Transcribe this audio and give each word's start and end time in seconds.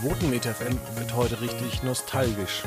Quotenmeter 0.00 0.54
FM 0.54 0.78
wird 0.96 1.16
heute 1.16 1.40
richtig 1.40 1.82
nostalgisch. 1.82 2.64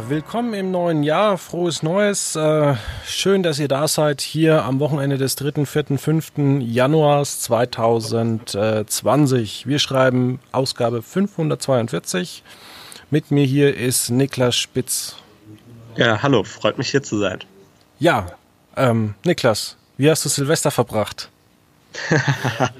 Ja, 0.00 0.08
willkommen 0.08 0.54
im 0.54 0.70
neuen 0.70 1.02
Jahr. 1.02 1.36
Frohes 1.36 1.82
Neues. 1.82 2.34
Äh, 2.34 2.74
schön, 3.06 3.42
dass 3.42 3.58
ihr 3.58 3.68
da 3.68 3.86
seid 3.86 4.22
hier 4.22 4.64
am 4.64 4.80
Wochenende 4.80 5.18
des 5.18 5.36
3., 5.36 5.66
4., 5.66 5.98
5. 5.98 6.32
Januars 6.60 7.42
2020. 7.42 9.66
Wir 9.66 9.78
schreiben 9.78 10.40
Ausgabe 10.52 11.02
542. 11.02 12.42
Mit 13.10 13.30
mir 13.30 13.44
hier 13.44 13.76
ist 13.76 14.08
Niklas 14.08 14.56
Spitz. 14.56 15.16
Ja, 15.96 16.22
hallo, 16.22 16.44
freut 16.44 16.78
mich 16.78 16.90
hier 16.90 17.02
zu 17.02 17.18
sein. 17.18 17.40
Ja, 17.98 18.32
ähm, 18.78 19.16
Niklas, 19.22 19.76
wie 19.98 20.10
hast 20.10 20.24
du 20.24 20.30
Silvester 20.30 20.70
verbracht? 20.70 21.28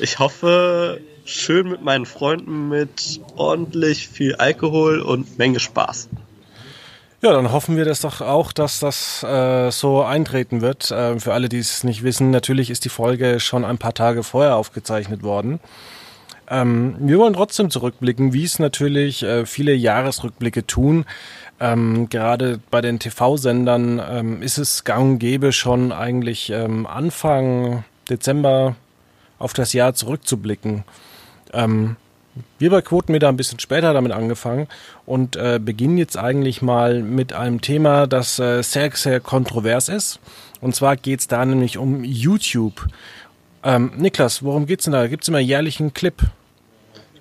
ich 0.00 0.18
hoffe, 0.18 1.00
schön 1.24 1.68
mit 1.68 1.82
meinen 1.82 2.06
Freunden 2.06 2.68
mit 2.68 3.20
ordentlich 3.36 4.08
viel 4.08 4.34
Alkohol 4.34 5.02
und 5.02 5.38
Menge 5.38 5.60
Spaß. 5.60 6.08
Ja, 7.24 7.32
dann 7.32 7.52
hoffen 7.52 7.78
wir 7.78 7.86
das 7.86 8.02
doch 8.02 8.20
auch, 8.20 8.52
dass 8.52 8.80
das 8.80 9.22
äh, 9.22 9.70
so 9.70 10.02
eintreten 10.02 10.60
wird. 10.60 10.90
Äh, 10.90 11.18
für 11.18 11.32
alle, 11.32 11.48
die 11.48 11.56
es 11.56 11.82
nicht 11.82 12.02
wissen, 12.02 12.30
natürlich 12.30 12.68
ist 12.68 12.84
die 12.84 12.90
Folge 12.90 13.40
schon 13.40 13.64
ein 13.64 13.78
paar 13.78 13.94
Tage 13.94 14.22
vorher 14.22 14.56
aufgezeichnet 14.56 15.22
worden. 15.22 15.58
Ähm, 16.50 16.96
wir 16.98 17.16
wollen 17.16 17.32
trotzdem 17.32 17.70
zurückblicken, 17.70 18.34
wie 18.34 18.44
es 18.44 18.58
natürlich 18.58 19.22
äh, 19.22 19.46
viele 19.46 19.72
Jahresrückblicke 19.72 20.66
tun. 20.66 21.06
Ähm, 21.60 22.10
gerade 22.10 22.60
bei 22.70 22.82
den 22.82 22.98
TV-Sendern 22.98 24.02
ähm, 24.06 24.42
ist 24.42 24.58
es 24.58 24.84
gang 24.84 25.12
und 25.12 25.18
gäbe 25.18 25.52
schon 25.52 25.92
eigentlich 25.92 26.50
ähm, 26.50 26.86
Anfang 26.86 27.84
Dezember 28.10 28.76
auf 29.38 29.54
das 29.54 29.72
Jahr 29.72 29.94
zurückzublicken. 29.94 30.84
Ähm, 31.54 31.96
wir 32.58 32.70
bei 32.70 32.82
Quotenmeter 32.82 33.28
ein 33.28 33.36
bisschen 33.36 33.60
später 33.60 33.92
damit 33.92 34.12
angefangen 34.12 34.68
und 35.06 35.36
äh, 35.36 35.60
beginnen 35.62 35.98
jetzt 35.98 36.16
eigentlich 36.16 36.62
mal 36.62 37.02
mit 37.02 37.32
einem 37.32 37.60
Thema, 37.60 38.06
das 38.06 38.38
äh, 38.38 38.62
sehr, 38.62 38.90
sehr 38.92 39.20
kontrovers 39.20 39.88
ist. 39.88 40.20
Und 40.60 40.74
zwar 40.74 40.96
geht 40.96 41.20
es 41.20 41.28
da 41.28 41.44
nämlich 41.44 41.78
um 41.78 42.04
YouTube. 42.04 42.86
Ähm, 43.62 43.92
Niklas, 43.96 44.42
worum 44.42 44.66
geht's 44.66 44.84
denn 44.84 44.92
da? 44.92 45.06
Gibt 45.06 45.24
es 45.24 45.28
immer 45.28 45.38
jährlich 45.38 45.80
einen 45.80 45.94
Clip? 45.94 46.14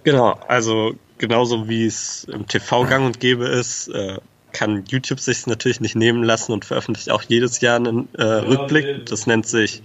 Genau, 0.03 0.39
also 0.47 0.95
genauso 1.17 1.69
wie 1.69 1.85
es 1.85 2.25
im 2.25 2.47
TV 2.47 2.85
gang 2.85 3.05
und 3.05 3.19
gäbe 3.19 3.45
ist, 3.45 3.87
äh, 3.89 4.17
kann 4.51 4.83
YouTube 4.87 5.19
sich 5.19 5.47
natürlich 5.47 5.81
nicht 5.81 5.95
nehmen 5.95 6.23
lassen 6.23 6.51
und 6.51 6.65
veröffentlicht 6.65 7.09
auch 7.09 7.23
jedes 7.23 7.59
Jahr 7.61 7.77
einen 7.77 8.07
äh, 8.13 8.23
Rückblick. 8.23 9.05
Das 9.07 9.25
nennt 9.27 9.47
sich 9.47 9.81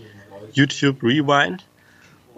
YouTube 0.52 1.02
Rewind. 1.02 1.64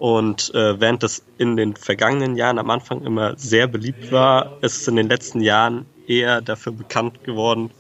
Und 0.01 0.55
äh, 0.55 0.81
während 0.81 1.03
das 1.03 1.23
in 1.37 1.59
den 1.59 1.77
vergangenen 1.77 2.35
Jahren 2.35 2.59
am 2.59 2.71
Anfang 2.71 3.05
immer 3.05 3.37
sehr 3.37 3.67
beliebt 3.67 4.11
war, 4.11 4.57
ist 4.63 4.81
es 4.81 4.89
in 4.89 4.97
den 4.97 5.11
letzten 5.11 5.43
Jahren 5.43 5.85
eher 6.07 6.41
dafür 6.41 6.73
bekannt 6.73 7.23
geworden, 7.23 7.71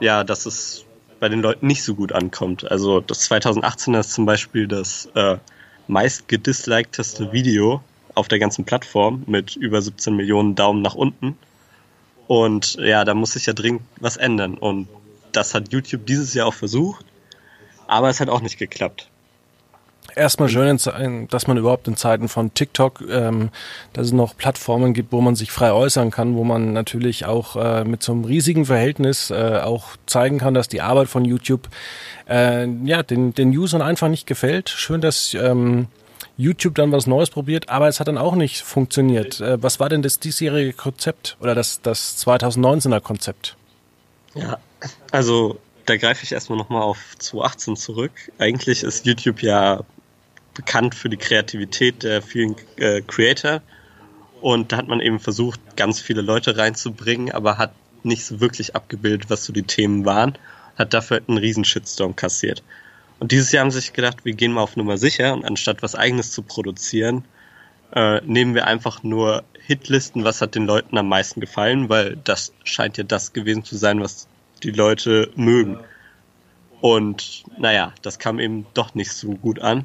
ja, 0.00 0.24
dass 0.24 0.44
es 0.44 0.84
bei 1.20 1.28
den 1.28 1.40
Leuten 1.40 1.68
nicht 1.68 1.84
so 1.84 1.94
gut 1.94 2.10
ankommt. 2.10 2.68
Also 2.68 2.98
das 2.98 3.20
2018 3.20 3.94
ist 3.94 4.12
zum 4.12 4.26
Beispiel 4.26 4.66
das 4.66 5.08
äh, 5.14 5.36
meist 5.86 6.26
gedislikedeste 6.26 7.30
Video 7.30 7.80
auf 8.16 8.26
der 8.26 8.40
ganzen 8.40 8.64
Plattform 8.64 9.22
mit 9.28 9.54
über 9.54 9.80
17 9.80 10.16
Millionen 10.16 10.56
Daumen 10.56 10.82
nach 10.82 10.96
unten. 10.96 11.38
Und 12.26 12.74
ja, 12.74 13.04
da 13.04 13.14
muss 13.14 13.34
sich 13.34 13.46
ja 13.46 13.52
dringend 13.52 13.82
was 14.00 14.16
ändern. 14.16 14.54
Und 14.54 14.88
das 15.30 15.54
hat 15.54 15.72
YouTube 15.72 16.06
dieses 16.06 16.34
Jahr 16.34 16.48
auch 16.48 16.54
versucht, 16.54 17.04
aber 17.86 18.08
es 18.08 18.18
hat 18.18 18.28
auch 18.28 18.40
nicht 18.40 18.58
geklappt 18.58 19.09
erstmal 20.14 20.48
schön, 20.48 20.78
dass 21.30 21.46
man 21.46 21.56
überhaupt 21.56 21.88
in 21.88 21.96
Zeiten 21.96 22.28
von 22.28 22.54
TikTok, 22.54 23.02
ähm, 23.10 23.50
dass 23.92 24.06
es 24.06 24.12
noch 24.12 24.36
Plattformen 24.36 24.94
gibt, 24.94 25.12
wo 25.12 25.20
man 25.20 25.36
sich 25.36 25.50
frei 25.52 25.72
äußern 25.72 26.10
kann, 26.10 26.36
wo 26.36 26.44
man 26.44 26.72
natürlich 26.72 27.26
auch 27.26 27.56
äh, 27.56 27.84
mit 27.84 28.02
so 28.02 28.12
einem 28.12 28.24
riesigen 28.24 28.66
Verhältnis 28.66 29.30
äh, 29.30 29.60
auch 29.62 29.96
zeigen 30.06 30.38
kann, 30.38 30.54
dass 30.54 30.68
die 30.68 30.80
Arbeit 30.80 31.08
von 31.08 31.24
YouTube 31.24 31.68
äh, 32.28 32.66
ja 32.84 33.02
den, 33.02 33.34
den 33.34 33.56
Usern 33.56 33.82
einfach 33.82 34.08
nicht 34.08 34.26
gefällt. 34.26 34.68
Schön, 34.68 35.00
dass 35.00 35.34
ähm, 35.34 35.88
YouTube 36.36 36.74
dann 36.74 36.90
was 36.92 37.06
Neues 37.06 37.30
probiert, 37.30 37.68
aber 37.68 37.88
es 37.88 38.00
hat 38.00 38.08
dann 38.08 38.18
auch 38.18 38.34
nicht 38.34 38.62
funktioniert. 38.62 39.40
Äh, 39.40 39.62
was 39.62 39.80
war 39.80 39.88
denn 39.88 40.02
das 40.02 40.18
diesjährige 40.18 40.72
Konzept 40.72 41.36
oder 41.40 41.54
das, 41.54 41.82
das 41.82 42.24
2019er 42.26 43.00
Konzept? 43.00 43.56
Ja, 44.34 44.58
also 45.10 45.58
da 45.86 45.96
greife 45.96 46.24
ich 46.24 46.32
erstmal 46.32 46.58
nochmal 46.58 46.82
auf 46.82 46.98
2018 47.18 47.76
zurück. 47.76 48.12
Eigentlich 48.38 48.82
ist 48.84 49.06
YouTube 49.06 49.42
ja 49.42 49.80
bekannt 50.54 50.94
für 50.94 51.08
die 51.08 51.16
Kreativität 51.16 52.02
der 52.02 52.22
vielen 52.22 52.56
äh, 52.76 53.02
Creator. 53.02 53.62
Und 54.40 54.72
da 54.72 54.78
hat 54.78 54.88
man 54.88 55.00
eben 55.00 55.20
versucht, 55.20 55.60
ganz 55.76 56.00
viele 56.00 56.22
Leute 56.22 56.56
reinzubringen, 56.56 57.32
aber 57.32 57.58
hat 57.58 57.72
nicht 58.02 58.24
so 58.24 58.40
wirklich 58.40 58.74
abgebildet, 58.74 59.28
was 59.28 59.44
so 59.44 59.52
die 59.52 59.62
Themen 59.62 60.04
waren. 60.04 60.36
Hat 60.76 60.94
dafür 60.94 61.20
einen 61.26 61.38
riesen 61.38 61.64
Shitstorm 61.64 62.16
kassiert. 62.16 62.62
Und 63.18 63.32
dieses 63.32 63.52
Jahr 63.52 63.62
haben 63.62 63.70
sie 63.70 63.80
sich 63.80 63.92
gedacht, 63.92 64.24
wir 64.24 64.32
gehen 64.32 64.52
mal 64.52 64.62
auf 64.62 64.76
Nummer 64.76 64.96
sicher 64.96 65.34
und 65.34 65.44
anstatt 65.44 65.82
was 65.82 65.94
eigenes 65.94 66.32
zu 66.32 66.42
produzieren, 66.42 67.24
äh, 67.92 68.22
nehmen 68.24 68.54
wir 68.54 68.66
einfach 68.66 69.02
nur 69.02 69.44
Hitlisten, 69.66 70.24
was 70.24 70.40
hat 70.40 70.54
den 70.54 70.64
Leuten 70.64 70.96
am 70.96 71.08
meisten 71.08 71.40
gefallen, 71.40 71.90
weil 71.90 72.16
das 72.24 72.52
scheint 72.64 72.96
ja 72.96 73.04
das 73.04 73.34
gewesen 73.34 73.62
zu 73.62 73.76
sein, 73.76 74.00
was 74.00 74.26
die 74.62 74.70
Leute 74.70 75.30
mögen. 75.34 75.78
Und 76.80 77.44
naja, 77.58 77.92
das 78.00 78.18
kam 78.18 78.40
eben 78.40 78.66
doch 78.72 78.94
nicht 78.94 79.12
so 79.12 79.32
gut 79.32 79.58
an 79.58 79.84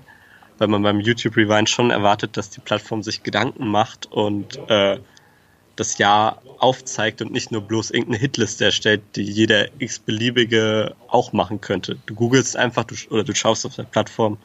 weil 0.57 0.67
man 0.67 0.83
beim 0.83 0.99
YouTube 0.99 1.37
Rewind 1.37 1.69
schon 1.69 1.91
erwartet, 1.91 2.37
dass 2.37 2.49
die 2.49 2.61
Plattform 2.61 3.03
sich 3.03 3.23
Gedanken 3.23 3.67
macht 3.67 4.11
und 4.11 4.57
äh, 4.69 4.99
das 5.75 5.97
Jahr 5.97 6.41
aufzeigt 6.59 7.21
und 7.21 7.31
nicht 7.31 7.51
nur 7.51 7.61
bloß 7.61 7.91
irgendeine 7.91 8.17
Hitliste 8.17 8.65
erstellt, 8.65 9.01
die 9.15 9.23
jeder 9.23 9.67
x-beliebige 9.79 10.95
auch 11.07 11.33
machen 11.33 11.59
könnte. 11.61 11.97
Du 12.05 12.15
googelst 12.15 12.55
einfach 12.55 12.85
du, 12.85 12.95
oder 13.09 13.23
du 13.23 13.35
schaust 13.35 13.65
auf 13.65 13.75
der 13.75 13.83
Plattform, 13.83 14.37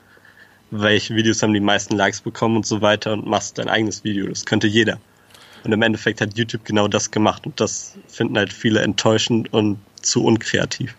welche 0.70 1.14
Videos 1.14 1.42
haben 1.42 1.52
die 1.52 1.60
meisten 1.60 1.96
Likes 1.96 2.20
bekommen 2.20 2.56
und 2.56 2.66
so 2.66 2.80
weiter 2.80 3.12
und 3.12 3.26
machst 3.26 3.58
dein 3.58 3.68
eigenes 3.68 4.04
Video. 4.04 4.26
Das 4.26 4.44
könnte 4.44 4.66
jeder. 4.66 5.00
Und 5.62 5.72
im 5.72 5.82
Endeffekt 5.82 6.20
hat 6.20 6.36
YouTube 6.38 6.64
genau 6.64 6.88
das 6.88 7.10
gemacht 7.10 7.46
und 7.46 7.60
das 7.60 7.96
finden 8.08 8.36
halt 8.36 8.52
viele 8.52 8.80
enttäuschend 8.80 9.52
und 9.52 9.78
zu 10.00 10.24
unkreativ. 10.24 10.94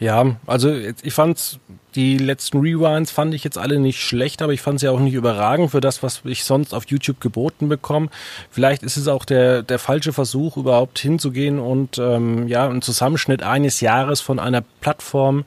Ja, 0.00 0.36
also 0.46 0.74
ich 1.02 1.14
fand 1.14 1.60
die 1.94 2.18
letzten 2.18 2.58
Rewinds 2.58 3.12
fand 3.12 3.34
ich 3.34 3.44
jetzt 3.44 3.56
alle 3.58 3.78
nicht 3.78 4.00
schlecht, 4.00 4.42
aber 4.42 4.52
ich 4.52 4.60
fand 4.60 4.80
sie 4.80 4.88
auch 4.88 4.98
nicht 4.98 5.14
überragend 5.14 5.70
für 5.70 5.80
das, 5.80 6.02
was 6.02 6.22
ich 6.24 6.44
sonst 6.44 6.74
auf 6.74 6.86
YouTube 6.86 7.20
geboten 7.20 7.68
bekomme. 7.68 8.08
Vielleicht 8.50 8.82
ist 8.82 8.96
es 8.96 9.06
auch 9.06 9.24
der, 9.24 9.62
der 9.62 9.78
falsche 9.78 10.12
Versuch, 10.12 10.56
überhaupt 10.56 10.98
hinzugehen 10.98 11.60
und 11.60 11.98
ähm, 11.98 12.48
ja, 12.48 12.68
einen 12.68 12.82
Zusammenschnitt 12.82 13.42
eines 13.42 13.80
Jahres 13.80 14.20
von 14.20 14.38
einer 14.38 14.62
Plattform 14.80 15.44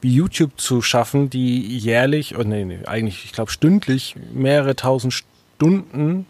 wie 0.00 0.14
YouTube 0.14 0.58
zu 0.58 0.80
schaffen, 0.80 1.28
die 1.28 1.76
jährlich, 1.76 2.38
oh 2.38 2.42
nee, 2.42 2.64
nee, 2.64 2.80
eigentlich, 2.86 3.26
ich 3.26 3.32
glaube 3.32 3.50
stündlich 3.50 4.16
mehrere 4.32 4.74
tausend 4.74 5.12
Stunden 5.12 6.24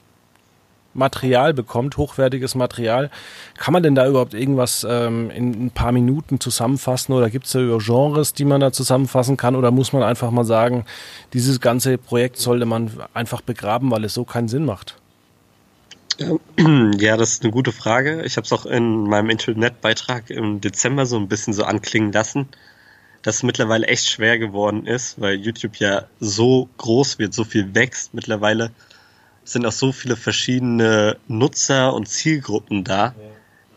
Material 0.94 1.54
bekommt, 1.54 1.96
hochwertiges 1.96 2.54
Material. 2.54 3.10
Kann 3.56 3.72
man 3.72 3.82
denn 3.82 3.94
da 3.94 4.06
überhaupt 4.06 4.34
irgendwas 4.34 4.86
ähm, 4.88 5.30
in 5.30 5.66
ein 5.66 5.70
paar 5.70 5.92
Minuten 5.92 6.40
zusammenfassen 6.40 7.12
oder 7.12 7.30
gibt 7.30 7.46
es 7.46 7.52
da 7.52 7.60
Genres, 7.78 8.32
die 8.32 8.44
man 8.44 8.60
da 8.60 8.72
zusammenfassen 8.72 9.36
kann 9.36 9.56
oder 9.56 9.70
muss 9.70 9.92
man 9.92 10.02
einfach 10.02 10.30
mal 10.30 10.44
sagen, 10.44 10.84
dieses 11.32 11.60
ganze 11.60 11.98
Projekt 11.98 12.38
sollte 12.38 12.66
man 12.66 12.90
einfach 13.14 13.40
begraben, 13.40 13.90
weil 13.90 14.04
es 14.04 14.14
so 14.14 14.24
keinen 14.24 14.48
Sinn 14.48 14.64
macht? 14.64 14.96
Ja, 16.98 17.16
das 17.16 17.30
ist 17.30 17.42
eine 17.42 17.52
gute 17.52 17.72
Frage. 17.72 18.22
Ich 18.24 18.36
habe 18.36 18.44
es 18.44 18.52
auch 18.52 18.66
in 18.66 19.04
meinem 19.04 19.30
Internetbeitrag 19.30 20.30
im 20.30 20.60
Dezember 20.60 21.06
so 21.06 21.16
ein 21.16 21.28
bisschen 21.28 21.54
so 21.54 21.64
anklingen 21.64 22.12
lassen, 22.12 22.48
dass 23.22 23.36
es 23.36 23.42
mittlerweile 23.42 23.86
echt 23.86 24.06
schwer 24.06 24.38
geworden 24.38 24.86
ist, 24.86 25.20
weil 25.20 25.36
YouTube 25.36 25.76
ja 25.76 26.04
so 26.20 26.68
groß 26.78 27.18
wird, 27.18 27.32
so 27.32 27.44
viel 27.44 27.74
wächst 27.74 28.12
mittlerweile 28.14 28.70
sind 29.44 29.66
auch 29.66 29.72
so 29.72 29.92
viele 29.92 30.16
verschiedene 30.16 31.16
Nutzer 31.28 31.92
und 31.94 32.08
Zielgruppen 32.08 32.84
da, 32.84 33.14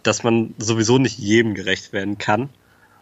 dass 0.03 0.23
man 0.23 0.53
sowieso 0.57 0.97
nicht 0.97 1.17
jedem 1.17 1.55
gerecht 1.55 1.93
werden 1.93 2.17
kann. 2.17 2.49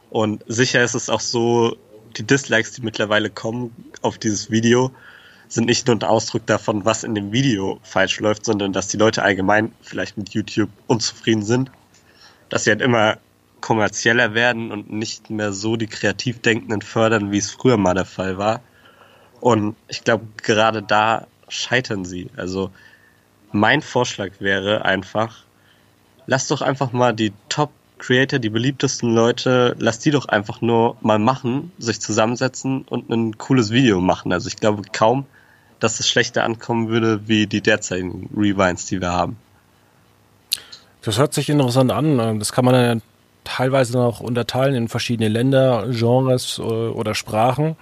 Und 0.10 0.44
sicher 0.48 0.84
ist 0.84 0.96
es 0.96 1.10
auch 1.10 1.20
so, 1.20 1.76
die 2.18 2.24
Dislikes, 2.24 2.74
die 2.74 2.82
mittlerweile 2.82 3.30
kommen 3.30 3.74
auf 4.02 4.18
dieses 4.18 4.52
Video, 4.52 4.92
sind 5.48 5.66
nicht 5.66 5.88
nur 5.88 5.96
ein 5.96 6.04
Ausdruck 6.04 6.46
davon, 6.46 6.86
was 6.86 7.04
in 7.04 7.16
dem 7.16 7.32
Video 7.32 7.80
falsch 7.84 8.20
läuft, 8.20 8.46
sondern 8.46 8.72
dass 8.74 8.88
die 8.88 8.98
Leute 8.98 9.24
allgemein 9.24 9.74
vielleicht 9.82 10.18
mit 10.18 10.30
YouTube 10.30 10.70
unzufrieden 10.88 11.44
sind. 11.44 11.72
Dass 12.50 12.64
sie 12.64 12.70
halt 12.70 12.82
immer 12.82 13.18
kommerzieller 13.60 14.34
werden 14.34 14.72
und 14.72 14.92
nicht 14.92 15.30
mehr 15.30 15.54
so 15.54 15.76
die 15.76 15.88
Kreativdenkenden 15.88 16.82
fördern, 16.82 17.32
wie 17.32 17.38
es 17.38 17.52
früher 17.52 17.78
mal 17.78 17.94
der 17.94 18.06
Fall 18.06 18.38
war. 18.38 18.62
Und 19.40 19.76
ich 19.88 20.04
glaube, 20.04 20.26
gerade 20.38 20.82
da 20.82 21.28
scheitern 21.52 22.06
sie. 22.06 22.30
Also 22.36 22.72
mein 23.52 23.82
Vorschlag 23.82 24.32
wäre 24.40 24.86
einfach, 24.86 25.44
lass 26.26 26.48
doch 26.48 26.62
einfach 26.62 26.92
mal 26.92 27.14
die 27.14 27.34
Top 27.50 27.72
Creator, 28.00 28.40
die 28.40 28.50
beliebtesten 28.50 29.14
Leute, 29.14 29.76
lass 29.78 30.00
die 30.00 30.10
doch 30.10 30.26
einfach 30.28 30.62
nur 30.62 30.98
mal 31.02 31.20
machen, 31.20 31.72
sich 31.78 32.02
zusammensetzen 32.02 32.82
und 32.84 33.10
ein 33.10 33.38
cooles 33.38 33.70
Video 33.70 34.02
machen. 34.02 34.34
Also 34.34 34.48
ich 34.48 34.56
glaube 34.56 34.82
kaum, 34.92 35.26
dass 35.80 36.00
es 36.00 36.10
schlechter 36.10 36.44
ankommen 36.44 36.90
würde 36.90 37.28
wie 37.28 37.46
die 37.46 37.62
derzeitigen 37.62 38.30
Rewinds, 38.36 38.88
die 38.88 39.02
wir 39.02 39.12
haben. 39.12 39.38
Das 41.04 41.20
hört 41.20 41.34
sich 41.34 41.50
interessant 41.50 41.92
an. 41.92 42.40
Das 42.40 42.52
kann 42.52 42.66
man 42.66 42.76
ja 42.76 42.96
teilweise 43.44 43.94
noch 43.94 44.20
unterteilen 44.20 44.76
in 44.76 44.88
verschiedene 44.88 45.30
Länder, 45.30 45.88
Genres 45.90 46.60
äh, 46.60 46.62
oder 46.62 47.16
Sprachen. 47.16 47.76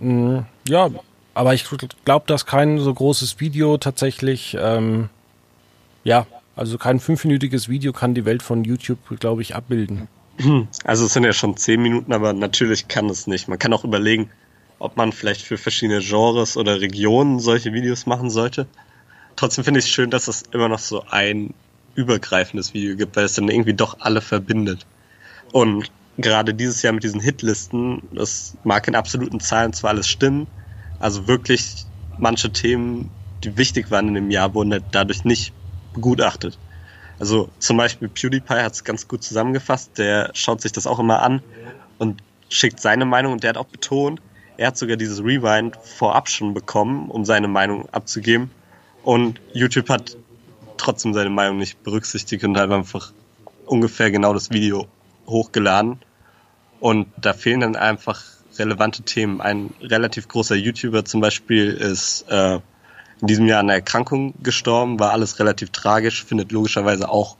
Mm, 0.00 0.40
ja, 0.68 0.90
aber 1.34 1.54
ich 1.54 1.64
glaube, 2.04 2.26
dass 2.26 2.46
kein 2.46 2.78
so 2.78 2.92
großes 2.92 3.40
Video 3.40 3.78
tatsächlich, 3.78 4.56
ähm, 4.60 5.08
ja, 6.04 6.26
also 6.56 6.78
kein 6.78 7.00
fünfminütiges 7.00 7.68
Video 7.68 7.92
kann 7.92 8.14
die 8.14 8.24
Welt 8.24 8.42
von 8.42 8.64
YouTube, 8.64 8.98
glaube 9.18 9.42
ich, 9.42 9.54
abbilden. 9.54 10.08
Also 10.84 11.04
es 11.04 11.12
sind 11.12 11.24
ja 11.24 11.32
schon 11.32 11.56
zehn 11.56 11.82
Minuten, 11.82 12.12
aber 12.12 12.32
natürlich 12.32 12.88
kann 12.88 13.10
es 13.10 13.26
nicht. 13.26 13.48
Man 13.48 13.58
kann 13.58 13.72
auch 13.72 13.84
überlegen, 13.84 14.30
ob 14.78 14.96
man 14.96 15.12
vielleicht 15.12 15.42
für 15.42 15.58
verschiedene 15.58 16.00
Genres 16.00 16.56
oder 16.56 16.80
Regionen 16.80 17.38
solche 17.38 17.72
Videos 17.72 18.06
machen 18.06 18.30
sollte. 18.30 18.66
Trotzdem 19.36 19.64
finde 19.64 19.80
ich 19.80 19.86
es 19.86 19.90
schön, 19.90 20.10
dass 20.10 20.28
es 20.28 20.42
immer 20.52 20.68
noch 20.68 20.78
so 20.78 21.04
ein 21.10 21.52
übergreifendes 21.94 22.72
Video 22.72 22.96
gibt, 22.96 23.16
weil 23.16 23.24
es 23.24 23.34
dann 23.34 23.48
irgendwie 23.48 23.74
doch 23.74 23.98
alle 24.00 24.20
verbindet. 24.20 24.86
Und 25.52 25.90
gerade 26.16 26.54
dieses 26.54 26.82
Jahr 26.82 26.92
mit 26.92 27.04
diesen 27.04 27.20
Hitlisten, 27.20 28.02
das 28.12 28.56
mag 28.64 28.88
in 28.88 28.94
absoluten 28.94 29.40
Zahlen 29.40 29.72
zwar 29.72 29.90
alles 29.90 30.08
stimmen, 30.08 30.46
also 31.00 31.26
wirklich 31.26 31.84
manche 32.18 32.52
Themen, 32.52 33.10
die 33.42 33.56
wichtig 33.56 33.90
waren 33.90 34.08
in 34.08 34.14
dem 34.14 34.30
Jahr, 34.30 34.54
wurden 34.54 34.84
dadurch 34.92 35.24
nicht 35.24 35.52
begutachtet. 35.94 36.58
Also 37.18 37.48
zum 37.58 37.76
Beispiel 37.76 38.08
PewDiePie 38.08 38.62
hat 38.62 38.74
es 38.74 38.84
ganz 38.84 39.08
gut 39.08 39.24
zusammengefasst, 39.24 39.98
der 39.98 40.30
schaut 40.34 40.60
sich 40.60 40.72
das 40.72 40.86
auch 40.86 40.98
immer 40.98 41.22
an 41.22 41.42
und 41.98 42.22
schickt 42.48 42.80
seine 42.80 43.04
Meinung 43.04 43.32
und 43.32 43.42
der 43.42 43.50
hat 43.50 43.56
auch 43.56 43.66
betont, 43.66 44.20
er 44.56 44.68
hat 44.68 44.76
sogar 44.76 44.96
dieses 44.96 45.20
Rewind 45.20 45.76
vorab 45.76 46.28
schon 46.28 46.52
bekommen, 46.52 47.10
um 47.10 47.24
seine 47.24 47.48
Meinung 47.48 47.88
abzugeben. 47.90 48.50
Und 49.02 49.40
YouTube 49.54 49.88
hat 49.88 50.18
trotzdem 50.76 51.14
seine 51.14 51.30
Meinung 51.30 51.56
nicht 51.56 51.82
berücksichtigt 51.82 52.44
und 52.44 52.58
hat 52.58 52.70
einfach 52.70 53.12
ungefähr 53.64 54.10
genau 54.10 54.34
das 54.34 54.50
Video 54.50 54.86
hochgeladen. 55.26 56.00
Und 56.78 57.06
da 57.16 57.32
fehlen 57.32 57.60
dann 57.60 57.74
einfach 57.74 58.22
relevante 58.58 59.02
Themen. 59.02 59.40
Ein 59.40 59.70
relativ 59.80 60.28
großer 60.28 60.56
YouTuber 60.56 61.04
zum 61.04 61.20
Beispiel 61.20 61.68
ist 61.68 62.24
äh, 62.28 62.58
in 63.20 63.26
diesem 63.26 63.46
Jahr 63.46 63.60
an 63.60 63.66
einer 63.66 63.74
Erkrankung 63.74 64.34
gestorben, 64.42 64.98
war 64.98 65.12
alles 65.12 65.38
relativ 65.38 65.70
tragisch, 65.70 66.24
findet 66.24 66.52
logischerweise 66.52 67.08
auch 67.08 67.36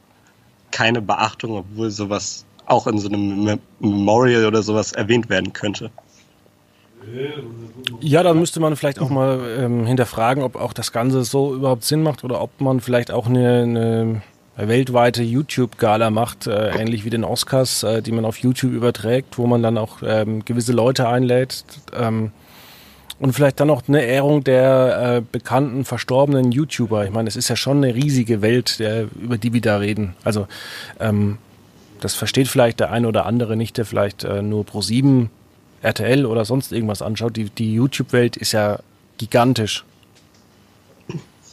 keine 0.71 1.01
Beachtung, 1.01 1.57
obwohl 1.57 1.91
sowas 1.91 2.45
auch 2.67 2.87
in 2.87 2.99
so 2.99 3.09
einem 3.09 3.59
Memorial 3.81 4.47
oder 4.47 4.63
sowas 4.63 4.93
erwähnt 4.93 5.29
werden 5.29 5.53
könnte. 5.53 5.91
Ja, 8.01 8.23
da 8.23 8.35
müsste 8.35 8.61
man 8.61 8.77
vielleicht 8.77 9.01
auch 9.01 9.09
mal 9.09 9.41
ähm, 9.59 9.87
hinterfragen, 9.87 10.43
ob 10.43 10.55
auch 10.57 10.73
das 10.73 10.93
Ganze 10.93 11.25
so 11.25 11.55
überhaupt 11.55 11.83
Sinn 11.83 12.03
macht 12.03 12.25
oder 12.25 12.41
ob 12.41 12.61
man 12.61 12.81
vielleicht 12.81 13.11
auch 13.11 13.27
eine, 13.27 13.63
eine 13.63 14.23
weltweite 14.69 15.23
YouTube-Gala 15.23 16.11
macht, 16.11 16.47
äh, 16.47 16.71
ähnlich 16.71 17.05
wie 17.05 17.11
den 17.11 17.25
Oscars, 17.25 17.83
äh, 17.83 18.03
die 18.03 18.13
man 18.13 18.25
auf 18.25 18.39
YouTube 18.39 18.73
überträgt, 18.73 19.39
wo 19.39 19.47
man 19.47 19.63
dann 19.63 19.79
auch 19.79 19.99
ähm, 20.05 20.45
gewisse 20.45 20.73
Leute 20.73 21.09
einlädt 21.09 21.65
ähm, 21.95 22.33
und 23.19 23.35
vielleicht 23.35 23.61
dann 23.61 23.71
auch 23.71 23.83
eine 23.87 24.03
Ehrung 24.03 24.45
der 24.45 25.17
äh, 25.17 25.23
bekannten, 25.31 25.85
verstorbenen 25.85 26.53
YouTuber. 26.53 27.05
Ich 27.05 27.11
meine, 27.11 27.29
es 27.29 27.37
ist 27.37 27.49
ja 27.49 27.57
schon 27.57 27.79
eine 27.79 27.95
riesige 27.95 28.41
Welt, 28.43 28.79
der, 28.79 29.09
über 29.21 29.37
die 29.37 29.53
wir 29.53 29.61
da 29.61 29.77
reden. 29.77 30.15
Also 30.25 30.47
ähm, 30.99 31.39
das 32.01 32.15
versteht 32.15 32.49
vielleicht 32.49 32.81
der 32.81 32.91
eine 32.91 33.07
oder 33.07 33.27
andere 33.27 33.57
nicht, 33.57 33.77
der 33.77 33.85
vielleicht 33.85 34.25
äh, 34.25 34.43
nur 34.43 34.65
Pro 34.65 34.81
7, 34.81 35.31
RTL 35.83 36.27
oder 36.27 36.45
sonst 36.45 36.73
irgendwas 36.73 37.03
anschaut. 37.03 37.37
Die, 37.37 37.51
die 37.51 37.75
YouTube-Welt 37.75 38.37
ist 38.37 38.53
ja 38.53 38.81
gigantisch. 39.19 39.85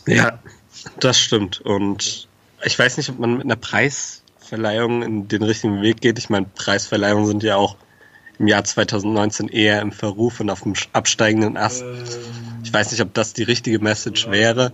Ja, 0.08 0.40
das 1.00 1.20
stimmt. 1.20 1.60
Und 1.62 2.27
ich 2.64 2.78
weiß 2.78 2.98
nicht, 2.98 3.10
ob 3.10 3.20
man 3.20 3.38
mit 3.38 3.46
einer 3.46 3.56
Preisverleihung 3.56 5.04
in 5.04 5.28
den 5.28 5.44
richtigen 5.44 5.82
Weg 5.82 6.02
geht. 6.02 6.18
Ich 6.20 6.30
meine, 6.30 6.48
Preisverleihungen 6.56 7.28
sind 7.28 7.44
ja 7.44 7.56
auch 7.56 7.76
im 8.40 8.48
Jahr 8.48 8.64
2019 8.64 9.48
eher 9.48 9.82
im 9.82 9.92
Verruf 9.92 10.40
und 10.40 10.50
auf 10.50 10.62
dem 10.62 10.74
absteigenden 10.94 11.58
Ast. 11.58 11.84
Ich 12.64 12.72
weiß 12.72 12.92
nicht, 12.92 13.02
ob 13.02 13.14
das 13.14 13.34
die 13.34 13.44
richtige 13.44 13.80
Message 13.80 14.30
wäre. 14.30 14.72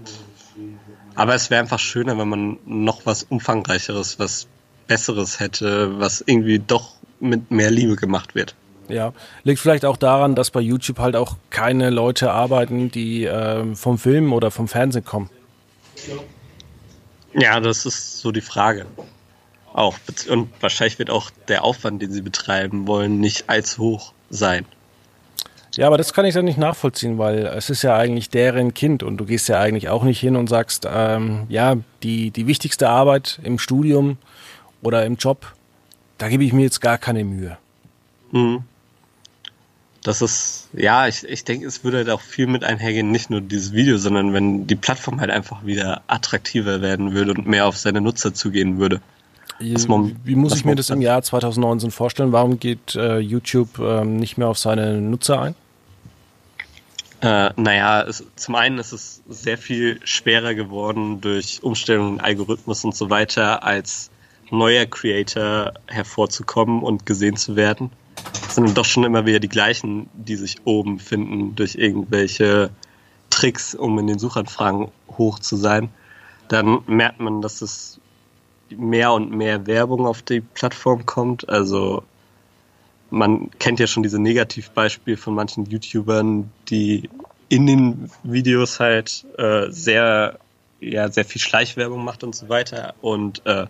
Aber 1.15 1.35
es 1.35 1.49
wäre 1.49 1.61
einfach 1.61 1.79
schöner, 1.79 2.17
wenn 2.17 2.27
man 2.27 2.57
noch 2.65 3.05
was 3.05 3.23
Umfangreicheres, 3.23 4.19
was 4.19 4.47
Besseres 4.87 5.39
hätte, 5.39 5.99
was 5.99 6.23
irgendwie 6.25 6.59
doch 6.59 6.95
mit 7.19 7.51
mehr 7.51 7.71
Liebe 7.71 7.95
gemacht 7.95 8.35
wird. 8.35 8.55
Ja, 8.89 9.13
liegt 9.43 9.59
vielleicht 9.59 9.85
auch 9.85 9.95
daran, 9.95 10.35
dass 10.35 10.51
bei 10.51 10.59
YouTube 10.59 10.99
halt 10.99 11.15
auch 11.15 11.37
keine 11.49 11.89
Leute 11.89 12.31
arbeiten, 12.31 12.91
die 12.91 13.23
äh, 13.23 13.75
vom 13.75 13.97
Film 13.97 14.33
oder 14.33 14.51
vom 14.51 14.67
Fernsehen 14.67 15.05
kommen. 15.05 15.29
Ja, 16.07 16.15
das 17.59 17.85
ist 17.85 18.19
so 18.19 18.31
die 18.31 18.41
Frage. 18.41 18.85
Auch. 19.73 19.95
Und 20.29 20.49
wahrscheinlich 20.61 20.99
wird 20.99 21.09
auch 21.09 21.31
der 21.47 21.63
Aufwand, 21.63 22.01
den 22.01 22.11
sie 22.11 22.21
betreiben 22.21 22.87
wollen, 22.87 23.19
nicht 23.19 23.49
allzu 23.49 23.81
hoch 23.81 24.13
sein. 24.29 24.65
Ja, 25.75 25.87
aber 25.87 25.97
das 25.97 26.13
kann 26.13 26.25
ich 26.25 26.35
dann 26.35 26.45
nicht 26.45 26.59
nachvollziehen, 26.59 27.17
weil 27.17 27.47
es 27.47 27.71
ist 27.71 27.81
ja 27.81 27.97
eigentlich 27.97 28.29
deren 28.29 28.75
Kind 28.75 29.01
und 29.01 29.17
du 29.17 29.25
gehst 29.25 29.49
ja 29.49 29.59
eigentlich 29.59 29.89
auch 29.89 30.03
nicht 30.03 30.19
hin 30.19 30.35
und 30.35 30.47
sagst, 30.47 30.87
ähm, 30.87 31.45
ja, 31.49 31.77
die, 32.03 32.29
die 32.29 32.45
wichtigste 32.45 32.89
Arbeit 32.89 33.39
im 33.41 33.57
Studium 33.57 34.17
oder 34.83 35.03
im 35.05 35.15
Job, 35.15 35.53
da 36.19 36.29
gebe 36.29 36.43
ich 36.43 36.53
mir 36.53 36.61
jetzt 36.61 36.79
gar 36.79 36.99
keine 36.99 37.23
Mühe. 37.23 37.57
Mhm. 38.31 38.63
Das 40.03 40.21
ist, 40.21 40.67
ja, 40.73 41.07
ich, 41.07 41.23
ich 41.23 41.45
denke, 41.45 41.65
es 41.65 41.83
würde 41.85 41.97
halt 41.97 42.09
auch 42.09 42.19
viel 42.19 42.45
mit 42.45 42.65
einhergehen, 42.65 43.09
nicht 43.09 43.29
nur 43.29 43.39
dieses 43.39 43.71
Video, 43.71 43.97
sondern 43.97 44.33
wenn 44.33 44.67
die 44.67 44.75
Plattform 44.75 45.21
halt 45.21 45.31
einfach 45.31 45.65
wieder 45.65 46.01
attraktiver 46.07 46.81
werden 46.81 47.13
würde 47.13 47.31
und 47.31 47.47
mehr 47.47 47.65
auf 47.65 47.77
seine 47.77 48.01
Nutzer 48.01 48.33
zugehen 48.33 48.79
würde. 48.79 48.99
Man, 49.87 50.19
Wie 50.25 50.35
muss 50.35 50.57
ich 50.57 50.65
mir 50.65 50.75
das 50.75 50.89
im 50.89 51.01
Jahr 51.01 51.21
2019 51.21 51.91
vorstellen? 51.91 52.33
Warum 52.33 52.59
geht 52.59 52.95
äh, 52.95 53.19
YouTube 53.19 53.79
äh, 53.79 54.03
nicht 54.03 54.37
mehr 54.37 54.49
auf 54.49 54.57
seine 54.57 54.99
Nutzer 54.99 55.41
ein? 55.41 55.55
Äh, 57.21 57.51
naja, 57.55 58.01
es, 58.01 58.25
zum 58.35 58.55
einen 58.55 58.79
ist 58.79 58.91
es 58.91 59.21
sehr 59.29 59.57
viel 59.57 60.01
schwerer 60.03 60.53
geworden 60.53 61.21
durch 61.21 61.63
Umstellungen, 61.63 62.19
Algorithmus 62.19 62.83
und 62.83 62.93
so 62.93 63.09
weiter, 63.09 63.63
als 63.63 64.09
neuer 64.51 64.85
Creator 64.85 65.71
hervorzukommen 65.87 66.83
und 66.83 67.05
gesehen 67.05 67.37
zu 67.37 67.55
werden 67.55 67.91
sind 68.55 68.77
doch 68.77 68.85
schon 68.85 69.03
immer 69.03 69.25
wieder 69.25 69.39
die 69.39 69.49
gleichen, 69.49 70.09
die 70.13 70.35
sich 70.35 70.57
oben 70.65 70.99
finden 70.99 71.55
durch 71.55 71.75
irgendwelche 71.75 72.69
Tricks, 73.29 73.75
um 73.75 73.97
in 73.99 74.07
den 74.07 74.19
Suchanfragen 74.19 74.89
hoch 75.17 75.39
zu 75.39 75.55
sein. 75.55 75.89
Dann 76.47 76.79
merkt 76.87 77.19
man, 77.19 77.41
dass 77.41 77.61
es 77.61 77.99
mehr 78.69 79.13
und 79.13 79.31
mehr 79.31 79.65
Werbung 79.67 80.05
auf 80.05 80.21
die 80.21 80.41
Plattform 80.41 81.05
kommt. 81.05 81.47
Also 81.49 82.03
man 83.09 83.51
kennt 83.59 83.79
ja 83.79 83.87
schon 83.87 84.03
diese 84.03 84.19
Negativbeispiele 84.19 85.17
von 85.17 85.35
manchen 85.35 85.65
YouTubern, 85.65 86.51
die 86.69 87.09
in 87.49 87.67
den 87.67 88.09
Videos 88.23 88.79
halt 88.79 89.25
äh, 89.37 89.69
sehr, 89.69 90.39
ja, 90.79 91.11
sehr 91.11 91.25
viel 91.25 91.41
Schleichwerbung 91.41 92.03
macht 92.03 92.23
und 92.23 92.35
so 92.35 92.49
weiter. 92.49 92.95
Und 93.01 93.45
äh, 93.45 93.67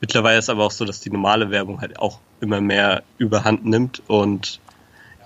mittlerweile 0.00 0.38
ist 0.38 0.48
aber 0.48 0.64
auch 0.64 0.70
so, 0.70 0.84
dass 0.84 1.00
die 1.00 1.10
normale 1.10 1.50
Werbung 1.50 1.80
halt 1.80 1.98
auch 1.98 2.20
immer 2.40 2.60
mehr 2.60 3.02
überhand 3.18 3.64
nimmt 3.64 4.02
und 4.06 4.60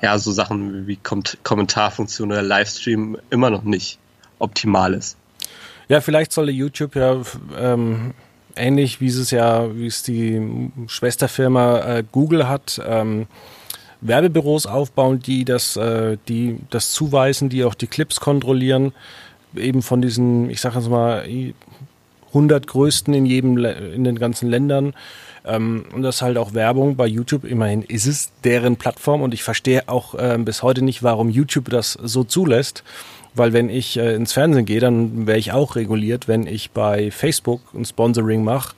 ja, 0.02 0.18
so 0.18 0.32
Sachen 0.32 0.86
wie 0.86 0.98
Kommentarfunktion 1.42 2.30
oder 2.30 2.42
Livestream 2.42 3.16
immer 3.30 3.50
noch 3.50 3.62
nicht 3.62 3.98
optimal 4.38 4.94
ist. 4.94 5.16
Ja, 5.88 6.00
vielleicht 6.00 6.32
sollte 6.32 6.52
YouTube 6.52 6.96
ja 6.96 7.20
ähm, 7.58 8.14
ähnlich 8.56 9.00
wie 9.00 9.08
es 9.08 9.30
ja, 9.30 9.74
wie 9.74 9.86
es 9.86 10.02
die 10.02 10.70
Schwesterfirma 10.86 11.80
äh, 11.80 12.04
Google 12.10 12.48
hat, 12.48 12.80
ähm, 12.86 13.26
Werbebüros 14.00 14.66
aufbauen, 14.66 15.20
die 15.20 15.44
das, 15.44 15.76
äh, 15.76 16.18
die 16.28 16.58
das 16.70 16.92
zuweisen, 16.92 17.48
die 17.48 17.64
auch 17.64 17.74
die 17.74 17.86
Clips 17.86 18.20
kontrollieren, 18.20 18.92
eben 19.56 19.82
von 19.82 20.02
diesen, 20.02 20.50
ich 20.50 20.60
sage 20.60 20.78
jetzt 20.78 20.88
mal, 20.88 21.26
100 22.28 22.66
größten 22.66 23.14
in 23.14 23.26
jedem, 23.26 23.56
in 23.64 24.04
den 24.04 24.18
ganzen 24.18 24.50
Ländern. 24.50 24.94
Ähm, 25.44 25.84
und 25.94 26.02
das 26.02 26.16
ist 26.16 26.22
halt 26.22 26.38
auch 26.38 26.54
Werbung 26.54 26.96
bei 26.96 27.06
YouTube. 27.06 27.44
Immerhin 27.44 27.82
ist 27.82 28.06
es 28.06 28.30
deren 28.44 28.76
Plattform 28.76 29.22
und 29.22 29.34
ich 29.34 29.42
verstehe 29.42 29.88
auch 29.88 30.14
äh, 30.14 30.38
bis 30.38 30.62
heute 30.62 30.82
nicht, 30.82 31.02
warum 31.02 31.28
YouTube 31.28 31.70
das 31.70 31.92
so 31.92 32.24
zulässt. 32.24 32.82
Weil 33.36 33.52
wenn 33.52 33.68
ich 33.68 33.96
äh, 33.96 34.14
ins 34.14 34.32
Fernsehen 34.32 34.64
gehe, 34.64 34.78
dann 34.78 35.26
wäre 35.26 35.38
ich 35.38 35.52
auch 35.52 35.74
reguliert. 35.74 36.28
Wenn 36.28 36.46
ich 36.46 36.70
bei 36.70 37.10
Facebook 37.10 37.60
ein 37.74 37.84
Sponsoring 37.84 38.44
mache, 38.44 38.76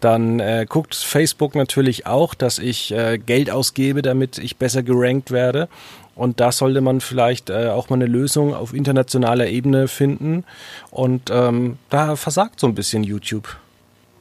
dann 0.00 0.40
äh, 0.40 0.66
guckt 0.66 0.94
Facebook 0.94 1.54
natürlich 1.54 2.06
auch, 2.06 2.34
dass 2.34 2.58
ich 2.58 2.90
äh, 2.92 3.18
Geld 3.18 3.50
ausgebe, 3.50 4.00
damit 4.00 4.38
ich 4.38 4.56
besser 4.56 4.82
gerankt 4.82 5.30
werde. 5.30 5.68
Und 6.14 6.40
da 6.40 6.52
sollte 6.52 6.80
man 6.80 7.00
vielleicht 7.00 7.50
äh, 7.50 7.68
auch 7.68 7.90
mal 7.90 7.96
eine 7.96 8.06
Lösung 8.06 8.54
auf 8.54 8.74
internationaler 8.74 9.46
Ebene 9.46 9.88
finden. 9.88 10.44
Und 10.90 11.30
ähm, 11.30 11.76
da 11.90 12.16
versagt 12.16 12.58
so 12.60 12.66
ein 12.66 12.74
bisschen 12.74 13.04
YouTube. 13.04 13.56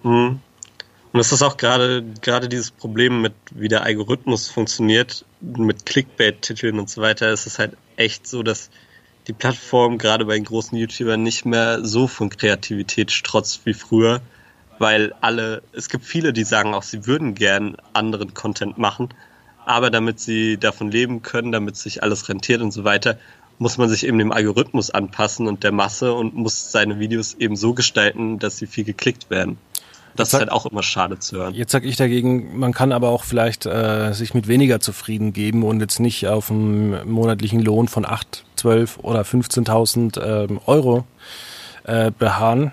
Mhm. 0.04 0.42
Und 1.14 1.20
es 1.20 1.32
ist 1.32 1.42
auch 1.42 1.58
gerade 1.58 2.04
gerade 2.22 2.50
dieses 2.50 2.72
Problem 2.72 3.22
mit 3.22 3.34
wie 3.52 3.70
der 3.70 3.84
Algorithmus 3.84 4.50
funktioniert 4.50 5.26
mit 5.42 5.86
Clickbait-Titeln 5.86 6.80
und 6.80 6.90
so 6.90 7.02
weiter. 7.02 7.32
Ist 7.32 7.48
es 7.48 7.60
halt 7.60 7.78
echt 7.96 8.28
so, 8.28 8.44
dass 8.44 8.70
die 9.28 9.34
Plattform 9.34 9.98
gerade 9.98 10.26
bei 10.26 10.36
den 10.36 10.46
großen 10.46 10.78
YouTubern 10.78 11.22
nicht 11.22 11.46
mehr 11.46 11.84
so 11.84 12.08
von 12.08 12.30
Kreativität 12.30 13.12
strotzt 13.12 13.66
wie 13.66 13.74
früher, 13.74 14.22
weil 14.80 15.14
alle 15.22 15.64
es 15.74 15.90
gibt 15.90 16.06
viele, 16.06 16.34
die 16.34 16.44
sagen 16.44 16.74
auch, 16.74 16.84
sie 16.84 17.06
würden 17.06 17.36
gern 17.36 17.78
anderen 17.94 18.34
Content 18.34 18.78
machen, 18.78 19.10
aber 19.66 19.90
damit 19.90 20.20
sie 20.20 20.58
davon 20.58 20.92
leben 20.92 21.22
können, 21.24 21.52
damit 21.52 21.76
sich 21.76 22.04
alles 22.04 22.30
rentiert 22.30 22.62
und 22.62 22.72
so 22.72 22.84
weiter, 22.84 23.18
muss 23.60 23.78
man 23.78 23.90
sich 23.90 24.06
eben 24.06 24.20
dem 24.20 24.32
Algorithmus 24.32 24.92
anpassen 24.92 25.48
und 25.48 25.64
der 25.64 25.72
Masse 25.72 26.14
und 26.14 26.36
muss 26.36 26.72
seine 26.72 27.00
Videos 27.00 27.34
eben 27.34 27.56
so 27.56 27.74
gestalten, 27.74 28.40
dass 28.40 28.58
sie 28.58 28.68
viel 28.68 28.84
geklickt 28.84 29.30
werden. 29.30 29.58
Das 30.18 30.30
ist 30.30 30.34
halt 30.34 30.52
auch 30.52 30.66
immer 30.66 30.84
schade 30.84 31.20
zu 31.20 31.38
hören. 31.38 31.54
Jetzt 31.54 31.72
sage 31.72 31.88
ich 31.88 31.96
dagegen, 31.96 32.58
man 32.60 32.74
kann 32.74 32.92
aber 32.92 33.10
auch 33.10 33.24
vielleicht 33.24 33.66
äh, 33.66 34.14
sich 34.14 34.34
mit 34.34 34.48
weniger 34.48 34.80
zufrieden 34.80 35.32
geben 35.32 35.64
und 35.64 35.80
jetzt 35.80 36.00
nicht 36.00 36.28
auf 36.28 36.50
einem 36.52 37.08
monatlichen 37.10 37.62
Lohn 37.62 37.88
von 37.88 38.06
8, 38.06 38.44
12 38.56 39.00
oder 39.00 39.22
15.000 39.22 40.22
ähm, 40.50 40.60
Euro 40.66 41.06
äh, 41.84 42.12
beharren, 42.12 42.72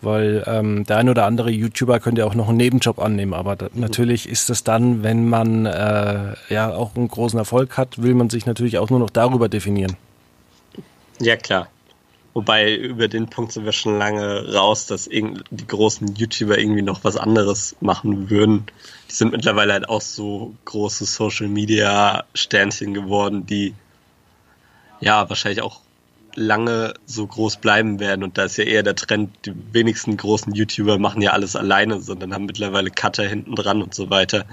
weil 0.00 0.44
ähm, 0.46 0.84
der 0.84 0.98
ein 0.98 1.08
oder 1.08 1.26
andere 1.26 1.50
YouTuber 1.50 1.98
könnte 1.98 2.20
ja 2.20 2.26
auch 2.26 2.34
noch 2.34 2.48
einen 2.48 2.58
Nebenjob 2.58 3.00
annehmen, 3.00 3.34
aber 3.34 3.56
da, 3.56 3.68
natürlich 3.74 4.28
ist 4.28 4.48
es 4.48 4.62
dann, 4.62 5.02
wenn 5.02 5.28
man 5.28 5.66
äh, 5.66 6.34
ja 6.48 6.72
auch 6.72 6.94
einen 6.94 7.08
großen 7.08 7.38
Erfolg 7.38 7.76
hat, 7.76 8.00
will 8.00 8.14
man 8.14 8.30
sich 8.30 8.46
natürlich 8.46 8.78
auch 8.78 8.90
nur 8.90 9.00
noch 9.00 9.10
darüber 9.10 9.48
definieren. 9.48 9.96
Ja, 11.20 11.36
klar. 11.36 11.68
Wobei 12.36 12.76
über 12.76 13.08
den 13.08 13.28
Punkt 13.30 13.52
sind 13.52 13.64
wir 13.64 13.72
schon 13.72 13.96
lange 13.96 14.52
raus, 14.52 14.84
dass 14.84 15.08
die 15.08 15.66
großen 15.66 16.16
YouTuber 16.16 16.58
irgendwie 16.58 16.82
noch 16.82 17.02
was 17.02 17.16
anderes 17.16 17.76
machen 17.80 18.28
würden. 18.28 18.66
Die 19.08 19.14
sind 19.14 19.32
mittlerweile 19.32 19.72
halt 19.72 19.88
auch 19.88 20.02
so 20.02 20.54
große 20.66 21.06
Social 21.06 21.48
Media 21.48 22.24
Sternchen 22.34 22.92
geworden, 22.92 23.46
die 23.46 23.72
ja 25.00 25.26
wahrscheinlich 25.30 25.62
auch 25.62 25.80
lange 26.34 26.92
so 27.06 27.26
groß 27.26 27.56
bleiben 27.56 28.00
werden. 28.00 28.22
Und 28.22 28.36
da 28.36 28.44
ist 28.44 28.58
ja 28.58 28.64
eher 28.64 28.82
der 28.82 28.96
Trend, 28.96 29.30
die 29.46 29.54
wenigsten 29.72 30.18
großen 30.18 30.52
YouTuber 30.52 30.98
machen 30.98 31.22
ja 31.22 31.30
alles 31.30 31.56
alleine, 31.56 32.02
sondern 32.02 32.34
haben 32.34 32.44
mittlerweile 32.44 32.90
Cutter 32.90 33.26
hinten 33.26 33.54
dran 33.54 33.80
und 33.80 33.94
so 33.94 34.10
weiter 34.10 34.44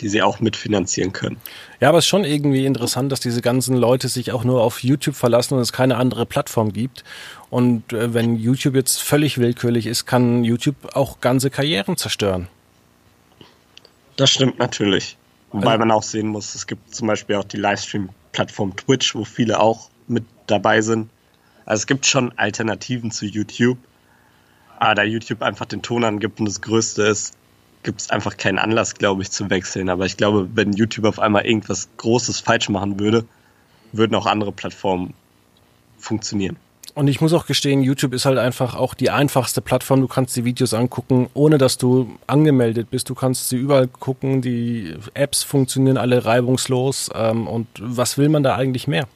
die 0.00 0.08
sie 0.08 0.22
auch 0.22 0.40
mitfinanzieren 0.40 1.12
können. 1.12 1.36
Ja, 1.80 1.88
aber 1.88 1.98
es 1.98 2.04
ist 2.04 2.08
schon 2.08 2.24
irgendwie 2.24 2.64
interessant, 2.64 3.12
dass 3.12 3.20
diese 3.20 3.42
ganzen 3.42 3.76
Leute 3.76 4.08
sich 4.08 4.32
auch 4.32 4.44
nur 4.44 4.62
auf 4.62 4.82
YouTube 4.82 5.14
verlassen 5.14 5.54
und 5.54 5.60
es 5.60 5.72
keine 5.72 5.96
andere 5.96 6.26
Plattform 6.26 6.72
gibt. 6.72 7.04
Und 7.50 7.92
äh, 7.92 8.14
wenn 8.14 8.36
YouTube 8.36 8.74
jetzt 8.74 9.02
völlig 9.02 9.38
willkürlich 9.38 9.86
ist, 9.86 10.06
kann 10.06 10.44
YouTube 10.44 10.94
auch 10.94 11.20
ganze 11.20 11.50
Karrieren 11.50 11.96
zerstören. 11.96 12.48
Das 14.16 14.30
stimmt 14.30 14.58
natürlich. 14.58 15.16
Wobei 15.52 15.72
also, 15.72 15.78
man 15.78 15.90
auch 15.90 16.02
sehen 16.02 16.28
muss, 16.28 16.54
es 16.54 16.66
gibt 16.66 16.94
zum 16.94 17.08
Beispiel 17.08 17.36
auch 17.36 17.44
die 17.44 17.56
Livestream-Plattform 17.56 18.76
Twitch, 18.76 19.14
wo 19.14 19.24
viele 19.24 19.60
auch 19.60 19.90
mit 20.06 20.24
dabei 20.46 20.80
sind. 20.80 21.10
Also 21.64 21.82
es 21.82 21.86
gibt 21.86 22.06
schon 22.06 22.32
Alternativen 22.36 23.10
zu 23.10 23.26
YouTube. 23.26 23.78
Aber 24.78 24.94
da 24.94 25.02
YouTube 25.02 25.42
einfach 25.42 25.66
den 25.66 25.82
Ton 25.82 26.04
angibt 26.04 26.40
und 26.40 26.46
das 26.46 26.60
Größte 26.62 27.02
ist, 27.02 27.34
gibt 27.82 28.00
es 28.00 28.10
einfach 28.10 28.36
keinen 28.36 28.58
Anlass, 28.58 28.94
glaube 28.94 29.22
ich, 29.22 29.30
zu 29.30 29.50
wechseln. 29.50 29.88
Aber 29.88 30.06
ich 30.06 30.16
glaube, 30.16 30.48
wenn 30.54 30.72
YouTube 30.72 31.06
auf 31.06 31.18
einmal 31.18 31.46
irgendwas 31.46 31.88
Großes 31.96 32.40
falsch 32.40 32.68
machen 32.68 33.00
würde, 33.00 33.24
würden 33.92 34.14
auch 34.14 34.26
andere 34.26 34.52
Plattformen 34.52 35.14
funktionieren. 35.98 36.56
Und 36.94 37.06
ich 37.06 37.20
muss 37.20 37.32
auch 37.32 37.46
gestehen, 37.46 37.82
YouTube 37.82 38.12
ist 38.12 38.24
halt 38.24 38.38
einfach 38.38 38.74
auch 38.74 38.94
die 38.94 39.10
einfachste 39.10 39.60
Plattform. 39.60 40.00
Du 40.00 40.08
kannst 40.08 40.34
die 40.36 40.44
Videos 40.44 40.74
angucken, 40.74 41.30
ohne 41.34 41.56
dass 41.56 41.78
du 41.78 42.18
angemeldet 42.26 42.90
bist. 42.90 43.08
Du 43.08 43.14
kannst 43.14 43.48
sie 43.48 43.56
überall 43.56 43.86
gucken. 43.86 44.42
Die 44.42 44.96
Apps 45.14 45.42
funktionieren 45.42 45.96
alle 45.96 46.24
reibungslos. 46.24 47.10
Ähm, 47.14 47.46
und 47.46 47.68
was 47.78 48.18
will 48.18 48.28
man 48.28 48.42
da 48.42 48.56
eigentlich 48.56 48.88
mehr? 48.88 49.06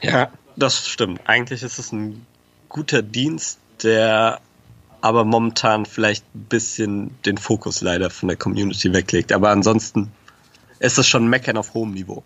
Ja, 0.00 0.30
das 0.56 0.86
stimmt. 0.88 1.20
Eigentlich 1.26 1.62
ist 1.62 1.78
es 1.78 1.92
ein 1.92 2.24
guter 2.68 3.02
Dienst, 3.02 3.58
der 3.82 4.40
aber 5.02 5.24
momentan 5.24 5.84
vielleicht 5.84 6.24
ein 6.34 6.46
bisschen 6.48 7.10
den 7.26 7.36
Fokus 7.36 7.82
leider 7.82 8.08
von 8.08 8.28
der 8.28 8.36
Community 8.36 8.92
weglegt. 8.92 9.32
Aber 9.32 9.50
ansonsten 9.50 10.10
ist 10.78 10.98
es 10.98 11.06
schon 11.06 11.26
Meckern 11.28 11.56
auf 11.56 11.74
hohem 11.74 11.92
Niveau. 11.92 12.22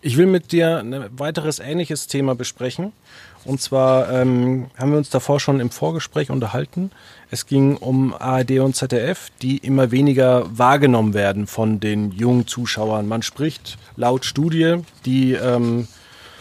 Ich 0.00 0.16
will 0.16 0.26
mit 0.26 0.50
dir 0.50 0.78
ein 0.78 1.06
weiteres 1.18 1.60
ähnliches 1.60 2.06
Thema 2.08 2.34
besprechen. 2.34 2.92
Und 3.44 3.60
zwar 3.60 4.10
ähm, 4.10 4.68
haben 4.76 4.92
wir 4.92 4.98
uns 4.98 5.10
davor 5.10 5.40
schon 5.40 5.60
im 5.60 5.70
Vorgespräch 5.70 6.30
unterhalten. 6.30 6.90
Es 7.30 7.46
ging 7.46 7.76
um 7.76 8.14
ARD 8.14 8.58
und 8.60 8.76
ZDF, 8.76 9.30
die 9.42 9.58
immer 9.58 9.90
weniger 9.90 10.46
wahrgenommen 10.56 11.14
werden 11.14 11.46
von 11.46 11.80
den 11.80 12.12
jungen 12.12 12.46
Zuschauern. 12.46 13.08
Man 13.08 13.22
spricht 13.22 13.78
laut 13.96 14.24
Studie, 14.24 14.78
die 15.04 15.32
ähm, 15.32 15.88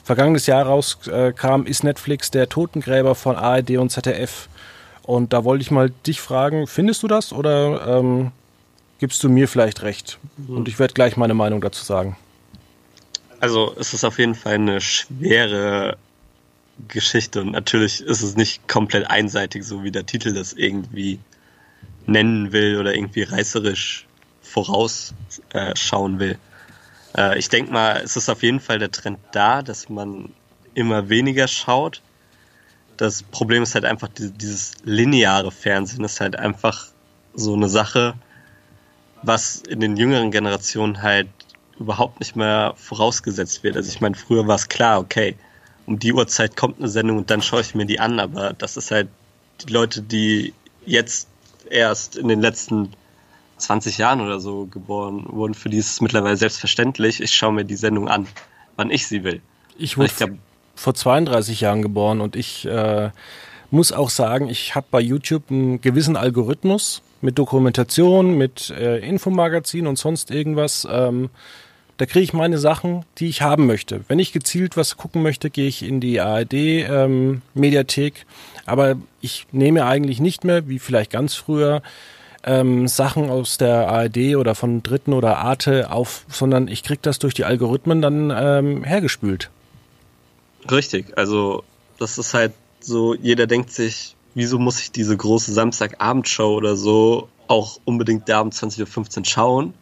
vergangenes 0.03 0.45
Jahr 0.45 0.65
rauskam, 0.65 1.63
ist 1.65 1.83
Netflix 1.83 2.29
der 2.29 2.49
Totengräber 2.49 3.15
von 3.15 3.35
ARD 3.35 3.77
und 3.77 3.91
ZDF. 3.91 4.47
Und 5.11 5.33
da 5.33 5.43
wollte 5.43 5.61
ich 5.61 5.71
mal 5.71 5.89
dich 6.07 6.21
fragen, 6.21 6.67
findest 6.67 7.03
du 7.03 7.07
das 7.09 7.33
oder 7.33 7.85
ähm, 7.85 8.31
gibst 8.99 9.21
du 9.25 9.27
mir 9.27 9.49
vielleicht 9.49 9.81
recht? 9.81 10.19
Und 10.47 10.69
ich 10.69 10.79
werde 10.79 10.93
gleich 10.93 11.17
meine 11.17 11.33
Meinung 11.33 11.59
dazu 11.59 11.83
sagen. 11.83 12.15
Also 13.41 13.75
es 13.77 13.93
ist 13.93 14.05
auf 14.05 14.19
jeden 14.19 14.35
Fall 14.35 14.53
eine 14.53 14.79
schwere 14.79 15.97
Geschichte 16.87 17.41
und 17.41 17.51
natürlich 17.51 17.99
ist 17.99 18.21
es 18.21 18.37
nicht 18.37 18.69
komplett 18.69 19.09
einseitig, 19.09 19.65
so 19.65 19.83
wie 19.83 19.91
der 19.91 20.05
Titel 20.05 20.33
das 20.33 20.53
irgendwie 20.53 21.19
nennen 22.05 22.53
will 22.53 22.79
oder 22.79 22.95
irgendwie 22.95 23.23
reißerisch 23.23 24.07
vorausschauen 24.41 26.19
will. 26.19 26.37
Äh, 27.17 27.37
ich 27.37 27.49
denke 27.49 27.73
mal, 27.73 27.99
es 28.01 28.15
ist 28.15 28.29
auf 28.29 28.43
jeden 28.43 28.61
Fall 28.61 28.79
der 28.79 28.91
Trend 28.91 29.19
da, 29.33 29.61
dass 29.61 29.89
man 29.89 30.29
immer 30.73 31.09
weniger 31.09 31.49
schaut 31.49 32.01
das 33.01 33.23
Problem 33.23 33.63
ist 33.63 33.73
halt 33.73 33.83
einfach, 33.83 34.09
dieses 34.13 34.73
lineare 34.83 35.49
Fernsehen 35.49 36.03
ist 36.03 36.21
halt 36.21 36.35
einfach 36.35 36.85
so 37.33 37.55
eine 37.55 37.67
Sache, 37.67 38.13
was 39.23 39.63
in 39.67 39.79
den 39.79 39.97
jüngeren 39.97 40.29
Generationen 40.29 41.01
halt 41.01 41.27
überhaupt 41.79 42.19
nicht 42.19 42.35
mehr 42.35 42.75
vorausgesetzt 42.77 43.63
wird. 43.63 43.75
Also 43.75 43.89
ich 43.89 44.01
meine, 44.01 44.13
früher 44.13 44.45
war 44.45 44.53
es 44.53 44.67
klar, 44.67 44.99
okay, 44.99 45.35
um 45.87 45.97
die 45.97 46.13
Uhrzeit 46.13 46.55
kommt 46.55 46.77
eine 46.77 46.89
Sendung 46.89 47.17
und 47.17 47.31
dann 47.31 47.41
schaue 47.41 47.61
ich 47.61 47.73
mir 47.73 47.87
die 47.87 47.99
an, 47.99 48.19
aber 48.19 48.53
das 48.53 48.77
ist 48.77 48.91
halt 48.91 49.07
die 49.61 49.73
Leute, 49.73 50.03
die 50.03 50.53
jetzt 50.85 51.27
erst 51.71 52.17
in 52.17 52.27
den 52.27 52.39
letzten 52.39 52.93
20 53.57 53.97
Jahren 53.97 54.21
oder 54.21 54.39
so 54.39 54.67
geboren 54.67 55.25
wurden, 55.27 55.55
für 55.55 55.69
die 55.69 55.77
ist 55.77 55.89
es 55.89 56.01
mittlerweile 56.01 56.37
selbstverständlich, 56.37 57.19
ich 57.19 57.33
schaue 57.33 57.53
mir 57.53 57.65
die 57.65 57.75
Sendung 57.75 58.07
an, 58.07 58.27
wann 58.75 58.91
ich 58.91 59.07
sie 59.07 59.23
will. 59.23 59.41
Ich 59.79 59.95
glaub, 59.95 60.37
vor 60.81 60.93
32 60.95 61.61
Jahren 61.61 61.81
geboren 61.81 62.21
und 62.21 62.35
ich 62.35 62.65
äh, 62.65 63.11
muss 63.69 63.91
auch 63.91 64.09
sagen, 64.09 64.49
ich 64.49 64.75
habe 64.75 64.87
bei 64.91 64.99
YouTube 64.99 65.43
einen 65.49 65.79
gewissen 65.79 66.17
Algorithmus 66.17 67.01
mit 67.21 67.37
Dokumentation, 67.37 68.37
mit 68.37 68.71
äh, 68.71 68.97
Infomagazin 68.97 69.87
und 69.87 69.97
sonst 69.97 70.31
irgendwas. 70.31 70.87
Ähm, 70.91 71.29
da 71.97 72.07
kriege 72.07 72.23
ich 72.23 72.33
meine 72.33 72.57
Sachen, 72.57 73.05
die 73.19 73.27
ich 73.27 73.43
haben 73.43 73.67
möchte. 73.67 74.01
Wenn 74.07 74.17
ich 74.17 74.33
gezielt 74.33 74.75
was 74.75 74.97
gucken 74.97 75.21
möchte, 75.21 75.51
gehe 75.51 75.67
ich 75.67 75.83
in 75.83 75.99
die 75.99 76.19
ARD-Mediathek. 76.19 78.15
Ähm, 78.15 78.63
Aber 78.65 78.95
ich 79.21 79.45
nehme 79.51 79.85
eigentlich 79.85 80.19
nicht 80.19 80.43
mehr, 80.43 80.67
wie 80.67 80.79
vielleicht 80.79 81.11
ganz 81.11 81.35
früher, 81.35 81.83
ähm, 82.43 82.87
Sachen 82.87 83.29
aus 83.29 83.59
der 83.59 83.87
ARD 83.87 84.35
oder 84.35 84.55
von 84.55 84.81
Dritten 84.81 85.13
oder 85.13 85.37
Arte 85.37 85.91
auf, 85.91 86.25
sondern 86.27 86.67
ich 86.67 86.81
kriege 86.81 87.01
das 87.03 87.19
durch 87.19 87.35
die 87.35 87.45
Algorithmen 87.45 88.01
dann 88.01 88.33
ähm, 88.35 88.83
hergespült. 88.83 89.51
Richtig, 90.71 91.17
also 91.17 91.63
das 91.99 92.17
ist 92.17 92.33
halt 92.33 92.53
so, 92.79 93.13
jeder 93.13 93.45
denkt 93.45 93.71
sich, 93.71 94.15
wieso 94.33 94.57
muss 94.57 94.81
ich 94.81 94.91
diese 94.91 95.15
große 95.15 95.53
Samstagabendshow 95.53 96.55
oder 96.55 96.75
so 96.75 97.29
auch 97.47 97.79
unbedingt 97.83 98.29
da 98.29 98.39
um 98.39 98.49
20.15 98.49 99.19
Uhr 99.19 99.25
schauen, 99.25 99.73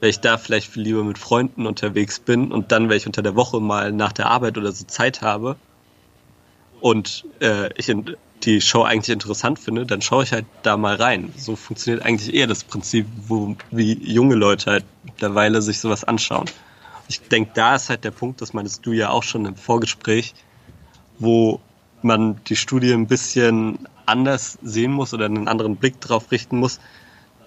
weil 0.00 0.10
ich 0.10 0.20
da 0.20 0.38
vielleicht 0.38 0.70
viel 0.70 0.84
lieber 0.84 1.02
mit 1.02 1.18
Freunden 1.18 1.66
unterwegs 1.66 2.20
bin 2.20 2.52
und 2.52 2.70
dann, 2.70 2.88
wenn 2.88 2.96
ich 2.96 3.06
unter 3.06 3.22
der 3.22 3.34
Woche 3.34 3.60
mal 3.60 3.92
nach 3.92 4.12
der 4.12 4.26
Arbeit 4.26 4.56
oder 4.56 4.70
so 4.70 4.84
Zeit 4.84 5.20
habe 5.20 5.56
und 6.80 7.24
äh, 7.40 7.70
ich 7.76 7.92
die 8.44 8.60
Show 8.60 8.82
eigentlich 8.82 9.12
interessant 9.12 9.58
finde, 9.58 9.84
dann 9.84 10.00
schaue 10.00 10.22
ich 10.22 10.32
halt 10.32 10.46
da 10.62 10.76
mal 10.76 10.94
rein. 10.94 11.32
So 11.36 11.56
funktioniert 11.56 12.04
eigentlich 12.04 12.32
eher 12.32 12.46
das 12.46 12.62
Prinzip, 12.62 13.06
wo 13.26 13.56
wie 13.72 13.94
junge 13.94 14.36
Leute 14.36 14.70
halt 14.70 14.84
mittlerweile 15.02 15.60
sich 15.60 15.80
sowas 15.80 16.04
anschauen. 16.04 16.46
Ich 17.08 17.20
denke, 17.22 17.52
da 17.54 17.74
ist 17.74 17.88
halt 17.88 18.04
der 18.04 18.10
Punkt, 18.10 18.40
das 18.40 18.52
meinst 18.52 18.84
du 18.84 18.92
ja 18.92 19.10
auch 19.10 19.22
schon 19.22 19.46
im 19.46 19.56
Vorgespräch, 19.56 20.34
wo 21.18 21.60
man 22.02 22.40
die 22.44 22.56
Studie 22.56 22.92
ein 22.92 23.06
bisschen 23.06 23.88
anders 24.06 24.58
sehen 24.62 24.92
muss 24.92 25.12
oder 25.14 25.24
einen 25.24 25.48
anderen 25.48 25.76
Blick 25.76 26.00
drauf 26.00 26.30
richten 26.30 26.58
muss, 26.58 26.80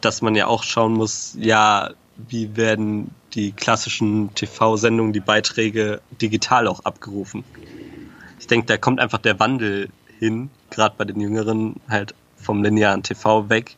dass 0.02 0.22
man 0.22 0.36
ja 0.36 0.48
auch 0.48 0.64
schauen 0.64 0.94
muss, 0.94 1.36
ja, 1.40 1.92
wie 2.18 2.56
werden 2.56 3.14
die 3.34 3.52
klassischen 3.52 4.34
TV-Sendungen, 4.36 5.14
die 5.14 5.22
Beiträge 5.22 6.02
digital 6.22 6.68
auch 6.68 6.82
abgerufen. 6.82 7.44
Ich 8.40 8.48
denke, 8.48 8.68
da 8.68 8.78
kommt 8.78 9.00
einfach 9.00 9.20
der 9.20 9.40
Wandel 9.40 9.90
hin, 10.20 10.50
gerade 10.70 10.96
bei 10.98 11.06
den 11.06 11.20
Jüngeren 11.20 11.76
halt 11.88 12.14
vom 12.36 12.64
linearen 12.64 13.04
TV 13.04 13.50
weg 13.50 13.78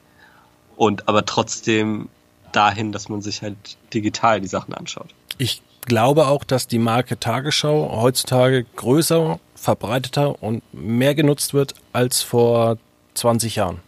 und 0.75 1.07
aber 1.07 1.25
trotzdem 1.25 2.09
dahin, 2.51 2.91
dass 2.91 3.09
man 3.09 3.21
sich 3.21 3.41
halt 3.41 3.77
digital 3.93 4.41
die 4.41 4.47
Sachen 4.47 4.73
anschaut. 4.73 5.13
Ich 5.37 5.61
glaube 5.85 6.27
auch, 6.27 6.43
dass 6.43 6.67
die 6.67 6.79
Marke 6.79 7.19
Tagesschau 7.19 8.01
heutzutage 8.01 8.65
größer, 8.75 9.39
verbreiteter 9.55 10.41
und 10.43 10.61
mehr 10.73 11.15
genutzt 11.15 11.53
wird 11.53 11.73
als 11.93 12.21
vor 12.21 12.77
20 13.13 13.55
Jahren. 13.55 13.79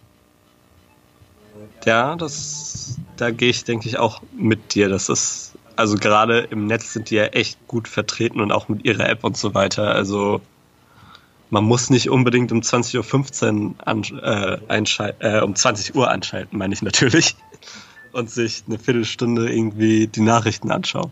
Ja, 1.86 2.16
das, 2.16 2.98
da 3.18 3.32
gehe 3.32 3.50
ich, 3.50 3.64
denke 3.64 3.88
ich, 3.88 3.98
auch 3.98 4.22
mit 4.36 4.74
dir. 4.74 4.90
Das 4.90 5.10
ist, 5.10 5.54
also 5.76 5.98
gerade 5.98 6.40
im 6.40 6.66
Netz 6.66 6.94
sind 6.94 7.10
die 7.10 7.16
ja 7.16 7.26
echt 7.26 7.68
gut 7.68 7.88
vertreten 7.88 8.42
und 8.42 8.52
auch 8.52 8.70
mit 8.70 8.86
ihrer 8.86 9.08
App 9.08 9.24
und 9.24 9.38
so 9.38 9.54
weiter. 9.54 9.94
Also 9.94 10.42
man 11.50 11.64
muss 11.64 11.90
nicht 11.90 12.10
unbedingt 12.10 12.52
um 12.52 12.62
20.15 12.62 13.76
Uhr 14.14 14.24
äh, 14.24 14.60
einschalten, 14.68 15.22
äh, 15.22 15.42
um 15.42 15.56
20 15.56 15.96
Uhr 15.96 16.10
anschalten, 16.10 16.58
meine 16.58 16.74
ich 16.74 16.82
natürlich. 16.82 17.36
Und 18.12 18.30
sich 18.30 18.64
eine 18.66 18.80
Viertelstunde 18.80 19.54
irgendwie 19.54 20.08
die 20.08 20.22
Nachrichten 20.22 20.72
anschauen. 20.72 21.12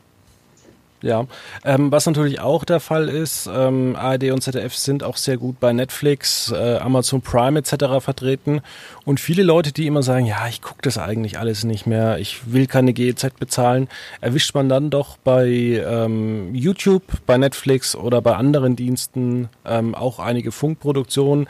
Ja, 1.03 1.27
ähm, 1.65 1.91
was 1.91 2.05
natürlich 2.05 2.39
auch 2.39 2.63
der 2.63 2.79
Fall 2.79 3.09
ist, 3.09 3.49
ähm, 3.53 3.97
ARD 3.97 4.31
und 4.31 4.41
ZDF 4.41 4.73
sind 4.73 5.03
auch 5.03 5.17
sehr 5.17 5.35
gut 5.35 5.59
bei 5.59 5.73
Netflix, 5.73 6.49
äh, 6.49 6.77
Amazon 6.77 7.21
Prime 7.21 7.59
etc. 7.59 7.99
vertreten 7.99 8.61
und 9.03 9.19
viele 9.19 9.43
Leute, 9.43 9.73
die 9.73 9.85
immer 9.85 10.01
sagen, 10.01 10.25
ja, 10.25 10.47
ich 10.47 10.61
gucke 10.61 10.81
das 10.81 10.97
eigentlich 10.97 11.37
alles 11.37 11.65
nicht 11.65 11.85
mehr, 11.85 12.19
ich 12.19 12.53
will 12.53 12.67
keine 12.67 12.93
GEZ 12.93 13.31
bezahlen, 13.37 13.89
erwischt 14.21 14.55
man 14.55 14.69
dann 14.69 14.89
doch 14.89 15.17
bei 15.17 15.45
ähm, 15.45 16.55
YouTube, 16.55 17.03
bei 17.25 17.37
Netflix 17.37 17.97
oder 17.97 18.21
bei 18.21 18.37
anderen 18.37 18.77
Diensten 18.77 19.49
ähm, 19.65 19.95
auch 19.95 20.19
einige 20.19 20.53
Funkproduktionen 20.53 21.49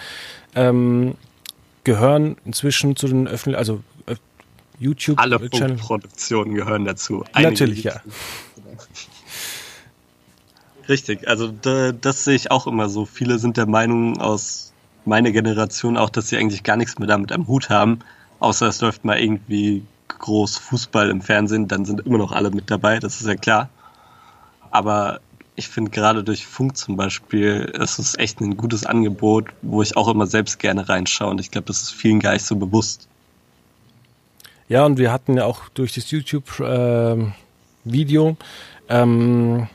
ähm, 0.55 1.13
gehören 1.83 2.37
inzwischen 2.43 2.95
zu 2.95 3.07
den 3.07 3.27
öffentlichen, 3.27 3.59
also 3.59 3.83
äh, 4.07 4.15
YouTube. 4.79 5.19
Alle 5.19 5.37
Funkproduktionen 5.37 6.55
gehören 6.55 6.85
dazu. 6.85 7.23
Einige 7.33 7.51
Natürlich, 7.51 7.83
ja. 7.83 8.01
Richtig, 10.89 11.27
also 11.27 11.51
da, 11.61 11.91
das 11.91 12.25
sehe 12.25 12.35
ich 12.35 12.51
auch 12.51 12.67
immer 12.67 12.89
so. 12.89 13.05
Viele 13.05 13.39
sind 13.39 13.57
der 13.57 13.67
Meinung 13.67 14.19
aus 14.19 14.73
meiner 15.05 15.31
Generation 15.31 15.97
auch, 15.97 16.09
dass 16.09 16.29
sie 16.29 16.37
eigentlich 16.37 16.63
gar 16.63 16.77
nichts 16.77 16.99
mehr 16.99 17.07
damit 17.07 17.31
am 17.31 17.47
Hut 17.47 17.69
haben, 17.69 17.99
außer 18.39 18.67
es 18.67 18.81
läuft 18.81 19.05
mal 19.05 19.19
irgendwie 19.19 19.83
groß 20.07 20.57
Fußball 20.57 21.09
im 21.09 21.21
Fernsehen, 21.21 21.67
dann 21.67 21.85
sind 21.85 22.05
immer 22.05 22.17
noch 22.17 22.31
alle 22.31 22.51
mit 22.51 22.71
dabei, 22.71 22.99
das 22.99 23.19
ist 23.19 23.27
ja 23.27 23.35
klar. 23.35 23.69
Aber 24.71 25.19
ich 25.55 25.67
finde 25.67 25.91
gerade 25.91 26.23
durch 26.23 26.47
Funk 26.47 26.77
zum 26.77 26.95
Beispiel, 26.95 27.71
ist 27.79 27.99
es 27.99 28.17
echt 28.17 28.41
ein 28.41 28.57
gutes 28.57 28.85
Angebot, 28.85 29.49
wo 29.61 29.81
ich 29.81 29.97
auch 29.97 30.07
immer 30.07 30.27
selbst 30.27 30.59
gerne 30.59 30.87
reinschaue 30.89 31.29
und 31.29 31.39
ich 31.39 31.51
glaube, 31.51 31.67
das 31.67 31.81
ist 31.81 31.91
vielen 31.91 32.19
gar 32.19 32.33
nicht 32.33 32.45
so 32.45 32.55
bewusst. 32.55 33.07
Ja, 34.69 34.85
und 34.85 34.97
wir 34.97 35.11
hatten 35.11 35.35
ja 35.35 35.45
auch 35.45 35.69
durch 35.69 35.93
das 35.93 36.09
YouTube-Video 36.09 38.37
ähm, 38.89 38.89
ähm, 38.89 39.67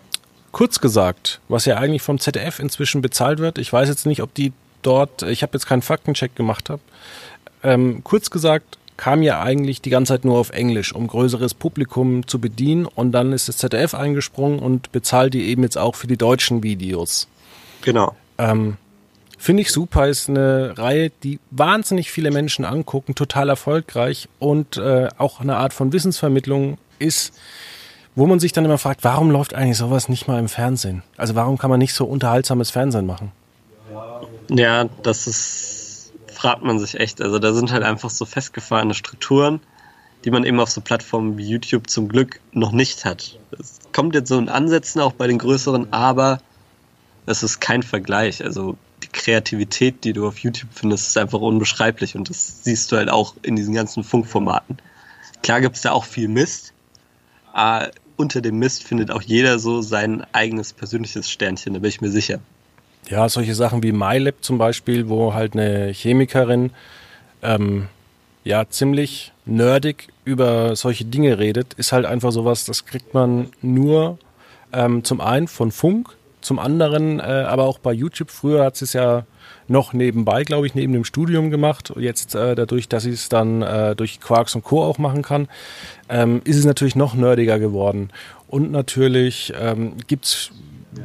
kurz 0.53 0.81
gesagt, 0.81 1.41
was 1.49 1.65
ja 1.65 1.77
eigentlich 1.77 2.03
vom 2.03 2.19
ZDF 2.19 2.59
inzwischen 2.59 3.03
bezahlt 3.03 3.39
wird, 3.39 3.59
ich 3.59 3.73
weiß 3.73 3.89
jetzt 3.89 4.07
nicht, 4.07 4.23
ob 4.23 4.35
die 4.35 4.53
dort, 4.83 5.23
ich 5.23 5.43
habe 5.43 5.53
jetzt 5.55 5.67
keinen 5.67 5.83
Faktencheck 5.83 6.35
gemacht 6.35 6.71
habe, 6.71 6.83
ähm, 7.63 8.03
kurz 8.05 8.31
gesagt, 8.31 8.79
kam 8.97 9.23
ja 9.23 9.41
eigentlich 9.41 9.81
die 9.81 9.91
ganze 9.91 10.15
Zeit 10.15 10.25
nur 10.25 10.39
auf 10.39 10.51
Englisch, 10.51 10.93
um 10.93 11.07
größeres 11.07 11.55
Publikum 11.55 12.27
zu 12.27 12.41
bedienen 12.41 12.85
und 12.85 13.13
dann 13.13 13.33
ist 13.33 13.49
das 13.49 13.57
ZDF 13.59 13.95
eingesprungen 13.95 14.59
und 14.59 14.93
bezahlt 14.93 15.35
die 15.35 15.47
eben 15.47 15.63
jetzt 15.63 15.79
auch 15.79 15.95
für 15.95 16.09
die 16.09 16.17
deutschen 16.17 16.63
Videos. 16.63 17.29
Genau. 17.83 18.17
Ähm, 18.39 18.77
Finde 19.41 19.63
ich 19.63 19.71
super, 19.71 20.09
ist 20.09 20.29
eine 20.29 20.77
Reihe, 20.77 21.13
die 21.23 21.39
wahnsinnig 21.53 22.11
viele 22.11 22.33
Menschen 22.33 22.65
angucken, 22.65 23.15
total 23.15 23.49
erfolgreich 23.49 24.29
und 24.41 24.79
äh, 24.79 25.09
auch 25.17 25.41
eine 25.41 25.57
Art 25.57 25.73
von 25.73 25.93
Wissensvermittlung 25.93 26.77
ist, 26.99 27.39
wo 28.19 28.27
man 28.27 28.41
sich 28.41 28.51
dann 28.51 28.65
immer 28.65 28.79
fragt, 28.79 29.05
warum 29.05 29.31
läuft 29.31 29.55
eigentlich 29.55 29.77
sowas 29.77 30.09
nicht 30.09 30.27
mal 30.27 30.41
im 30.41 30.49
Fernsehen? 30.49 31.05
Also 31.17 31.37
warum 31.37 31.57
kann 31.57 31.71
man 31.71 31.79
nicht 31.79 31.95
so 31.95 32.05
unterhaltsames 32.05 32.69
Fernsehen 32.69 33.07
machen? 33.07 33.31
Ja, 34.51 34.87
das 35.05 35.29
ist, 35.29 36.13
fragt 36.27 36.65
man 36.65 36.81
sich 36.81 36.99
echt. 36.99 37.23
Also 37.23 37.39
da 37.39 37.53
sind 37.53 37.71
halt 37.71 37.85
einfach 37.85 38.11
so 38.11 38.25
festgefahrene 38.25 38.95
Strukturen, 38.95 39.61
die 40.25 40.33
man 40.33 40.43
eben 40.43 40.59
auf 40.59 40.69
so 40.69 40.81
Plattformen 40.81 41.39
wie 41.39 41.49
YouTube 41.49 41.89
zum 41.89 42.09
Glück 42.09 42.41
noch 42.51 42.73
nicht 42.73 43.05
hat. 43.05 43.39
Es 43.57 43.79
kommt 43.93 44.17
jetzt 44.17 44.31
so 44.31 44.39
in 44.39 44.49
Ansätzen 44.49 45.01
auch 45.01 45.13
bei 45.13 45.29
den 45.29 45.39
größeren, 45.39 45.93
aber 45.93 46.41
es 47.27 47.45
ist 47.45 47.61
kein 47.61 47.85
Vergleich. 47.85 48.43
Also 48.43 48.77
die 49.05 49.09
Kreativität, 49.13 50.03
die 50.03 50.13
du 50.13 50.27
auf 50.27 50.39
YouTube 50.39 50.71
findest, 50.73 51.07
ist 51.07 51.19
einfach 51.19 51.39
unbeschreiblich 51.39 52.17
und 52.17 52.29
das 52.29 52.65
siehst 52.65 52.91
du 52.91 52.97
halt 52.97 53.11
auch 53.11 53.37
in 53.43 53.55
diesen 53.55 53.75
ganzen 53.75 54.03
Funkformaten. 54.03 54.79
Klar 55.45 55.61
gibt 55.61 55.77
es 55.77 55.83
da 55.83 55.93
auch 55.93 56.05
viel 56.05 56.27
Mist, 56.27 56.73
aber 57.53 57.93
unter 58.19 58.41
dem 58.41 58.59
Mist 58.59 58.85
findet 58.85 59.11
auch 59.11 59.23
jeder 59.23 59.59
so 59.59 59.81
sein 59.81 60.25
eigenes 60.33 60.73
persönliches 60.73 61.31
Sternchen, 61.31 61.75
da 61.75 61.81
bin 61.81 61.89
ich 61.89 62.01
mir 62.01 62.11
sicher. 62.11 62.41
Ja, 63.09 63.29
solche 63.29 63.55
Sachen 63.55 63.83
wie 63.83 63.93
MyLab 63.93 64.37
zum 64.43 64.59
Beispiel, 64.59 65.09
wo 65.09 65.33
halt 65.33 65.55
eine 65.55 65.93
Chemikerin 65.93 66.71
ähm, 67.43 67.87
ja 68.45 68.69
ziemlich 68.69 69.33
nerdig 69.47 70.09
über 70.25 70.77
solche 70.77 71.05
Dinge 71.05 71.39
redet, 71.39 71.75
ist 71.75 71.93
halt 71.93 72.05
einfach 72.05 72.33
sowas, 72.33 72.65
das 72.65 72.85
kriegt 72.85 73.15
man 73.15 73.49
nur 73.63 74.19
ähm, 74.73 75.05
zum 75.05 75.21
einen 75.21 75.49
von 75.49 75.71
Funk, 75.71 76.11
zum 76.41 76.59
anderen 76.59 77.21
äh, 77.21 77.23
aber 77.23 77.65
auch 77.65 77.79
bei 77.79 77.93
YouTube. 77.93 78.31
Früher 78.31 78.65
hat 78.65 78.77
sie 78.77 78.85
es 78.85 78.93
ja 78.93 79.25
noch 79.67 79.93
nebenbei, 79.93 80.45
glaube 80.45 80.67
ich, 80.67 80.75
neben 80.75 80.93
dem 80.93 81.05
Studium 81.05 81.51
gemacht. 81.51 81.93
Jetzt 81.97 82.35
äh, 82.35 82.55
dadurch, 82.55 82.89
dass 82.89 83.03
sie 83.03 83.11
es 83.11 83.29
dann 83.29 83.63
äh, 83.63 83.95
durch 83.95 84.21
Quarks 84.21 84.55
und 84.55 84.65
Co. 84.65 84.83
auch 84.83 84.99
machen 84.99 85.23
kann, 85.23 85.49
ähm, 86.09 86.41
ist 86.45 86.57
es 86.57 86.65
natürlich 86.65 86.97
noch 86.97 87.15
nerdiger 87.15 87.59
geworden. 87.59 88.11
Und 88.49 88.71
natürlich 88.71 89.53
ähm, 89.61 89.95
gibt 90.07 90.53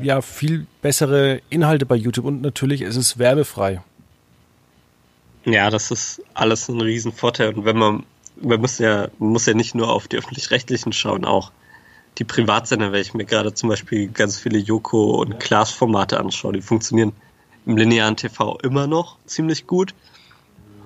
ja 0.02 0.22
viel 0.22 0.66
bessere 0.82 1.42
Inhalte 1.50 1.86
bei 1.86 1.96
YouTube 1.96 2.26
und 2.26 2.42
natürlich 2.42 2.82
ist 2.82 2.96
es 2.96 3.20
werbefrei. 3.20 3.82
Ja, 5.46 5.70
das 5.70 5.92
ist 5.92 6.22
alles 6.34 6.70
ein 6.70 6.80
Riesenvorteil. 6.80 7.54
Und 7.54 7.66
wenn 7.66 7.78
man, 7.78 8.04
man 8.42 8.62
muss 8.62 8.80
ja, 8.80 9.10
man 9.20 9.30
muss 9.30 9.46
ja 9.46 9.54
nicht 9.54 9.76
nur 9.76 9.92
auf 9.92 10.08
die 10.08 10.18
öffentlich-rechtlichen 10.18 10.94
schauen, 10.94 11.26
auch 11.26 11.52
die 12.18 12.24
Privatsender, 12.24 12.92
wenn 12.92 13.02
ich 13.02 13.14
mir 13.14 13.26
gerade 13.26 13.54
zum 13.54 13.70
Beispiel 13.70 14.08
ganz 14.08 14.38
viele 14.38 14.60
Joko- 14.60 15.22
und 15.22 15.40
Klaas-Formate 15.40 16.20
anschaue, 16.20 16.54
die 16.54 16.62
funktionieren 16.62 17.14
im 17.66 17.78
linearen 17.78 18.16
TV 18.16 18.58
immer 18.62 18.88
noch 18.88 19.18
ziemlich 19.26 19.68
gut. 19.68 19.94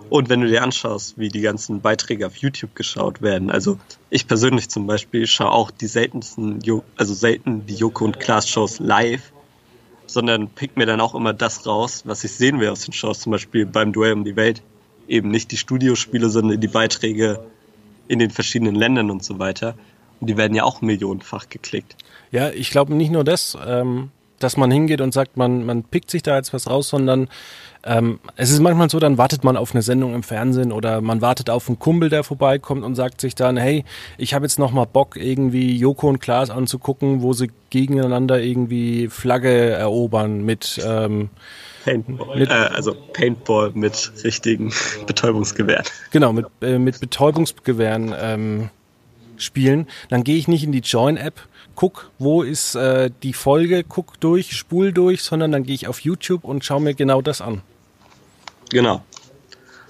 Und 0.09 0.29
wenn 0.29 0.39
du 0.39 0.47
dir 0.47 0.63
anschaust, 0.63 1.17
wie 1.17 1.27
die 1.27 1.41
ganzen 1.41 1.81
Beiträge 1.81 2.25
auf 2.27 2.37
YouTube 2.37 2.75
geschaut 2.75 3.21
werden, 3.21 3.51
also 3.51 3.77
ich 4.09 4.25
persönlich 4.25 4.69
zum 4.69 4.87
Beispiel 4.87 5.27
schaue 5.27 5.51
auch 5.51 5.69
die 5.69 5.87
seltensten, 5.87 6.59
also 6.95 7.13
selten 7.13 7.65
die 7.65 7.75
Joko 7.75 8.05
und 8.05 8.19
Klaas 8.19 8.47
Shows 8.47 8.79
live, 8.79 9.33
sondern 10.05 10.47
pick 10.47 10.77
mir 10.77 10.85
dann 10.85 11.01
auch 11.01 11.13
immer 11.13 11.33
das 11.33 11.65
raus, 11.65 12.03
was 12.05 12.23
ich 12.23 12.31
sehen 12.31 12.61
will 12.61 12.69
aus 12.69 12.85
den 12.85 12.93
Shows, 12.93 13.19
zum 13.19 13.33
Beispiel 13.33 13.65
beim 13.65 13.91
Duell 13.91 14.13
um 14.13 14.23
die 14.23 14.37
Welt. 14.37 14.61
Eben 15.09 15.29
nicht 15.29 15.51
die 15.51 15.57
Studiospiele, 15.57 16.29
sondern 16.29 16.61
die 16.61 16.67
Beiträge 16.67 17.45
in 18.07 18.19
den 18.19 18.31
verschiedenen 18.31 18.75
Ländern 18.75 19.11
und 19.11 19.25
so 19.25 19.39
weiter. 19.39 19.75
Und 20.19 20.27
die 20.27 20.37
werden 20.37 20.55
ja 20.55 20.63
auch 20.63 20.81
millionenfach 20.81 21.49
geklickt. 21.49 21.95
Ja, 22.31 22.49
ich 22.49 22.71
glaube 22.71 22.93
nicht 22.95 23.11
nur 23.11 23.23
das. 23.23 23.57
Ähm, 23.65 24.11
dass 24.39 24.57
man 24.57 24.71
hingeht 24.71 25.01
und 25.01 25.13
sagt, 25.13 25.37
man, 25.37 25.65
man 25.65 25.83
pickt 25.83 26.11
sich 26.11 26.23
da 26.23 26.35
jetzt 26.35 26.53
was 26.53 26.69
raus, 26.69 26.89
sondern 26.89 27.27
ähm, 27.83 28.19
es 28.35 28.51
ist 28.51 28.59
manchmal 28.59 28.89
so, 28.89 28.99
dann 28.99 29.17
wartet 29.17 29.43
man 29.43 29.57
auf 29.57 29.73
eine 29.73 29.81
Sendung 29.81 30.13
im 30.13 30.23
Fernsehen 30.23 30.71
oder 30.71 31.01
man 31.01 31.21
wartet 31.21 31.49
auf 31.49 31.67
einen 31.67 31.79
Kumpel, 31.79 32.09
der 32.09 32.23
vorbeikommt 32.23 32.83
und 32.83 32.95
sagt 32.95 33.21
sich 33.21 33.35
dann, 33.35 33.57
hey, 33.57 33.83
ich 34.17 34.33
habe 34.33 34.45
jetzt 34.45 34.59
noch 34.59 34.71
mal 34.71 34.85
Bock, 34.85 35.15
irgendwie 35.15 35.75
Joko 35.77 36.07
und 36.09 36.19
Klaas 36.19 36.49
anzugucken, 36.49 37.21
wo 37.21 37.33
sie 37.33 37.49
gegeneinander 37.69 38.41
irgendwie 38.41 39.07
Flagge 39.07 39.71
erobern 39.71 40.43
mit 40.43 40.79
ähm, 40.85 41.29
Paintball, 41.83 42.37
mit, 42.37 42.49
äh, 42.49 42.53
also 42.53 42.93
Paintball 43.13 43.71
mit 43.73 44.11
richtigen 44.23 44.73
Betäubungsgewehren. 45.07 45.85
Genau, 46.11 46.33
mit, 46.33 46.45
äh, 46.61 46.77
mit 46.77 46.99
Betäubungsgewehren 46.99 48.13
ähm, 48.19 48.69
spielen. 49.41 49.87
Dann 50.09 50.23
gehe 50.23 50.37
ich 50.37 50.47
nicht 50.47 50.63
in 50.63 50.71
die 50.71 50.79
Join-App, 50.79 51.41
guck, 51.75 52.11
wo 52.19 52.41
ist 52.41 52.75
äh, 52.75 53.11
die 53.23 53.33
Folge, 53.33 53.83
guck 53.83 54.19
durch, 54.19 54.55
spul 54.55 54.91
durch, 54.91 55.21
sondern 55.21 55.51
dann 55.51 55.63
gehe 55.63 55.75
ich 55.75 55.87
auf 55.87 55.99
YouTube 55.99 56.43
und 56.43 56.65
schaue 56.65 56.81
mir 56.81 56.93
genau 56.93 57.21
das 57.21 57.41
an. 57.41 57.61
Genau. 58.69 59.03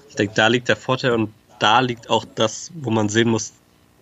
Ich 0.08 0.14
denke, 0.14 0.34
da 0.34 0.48
liegt 0.48 0.68
der 0.68 0.76
Vorteil 0.76 1.12
und 1.12 1.32
da 1.58 1.80
liegt 1.80 2.10
auch 2.10 2.24
das, 2.34 2.70
wo 2.74 2.90
man 2.90 3.08
sehen 3.08 3.30
muss, 3.30 3.52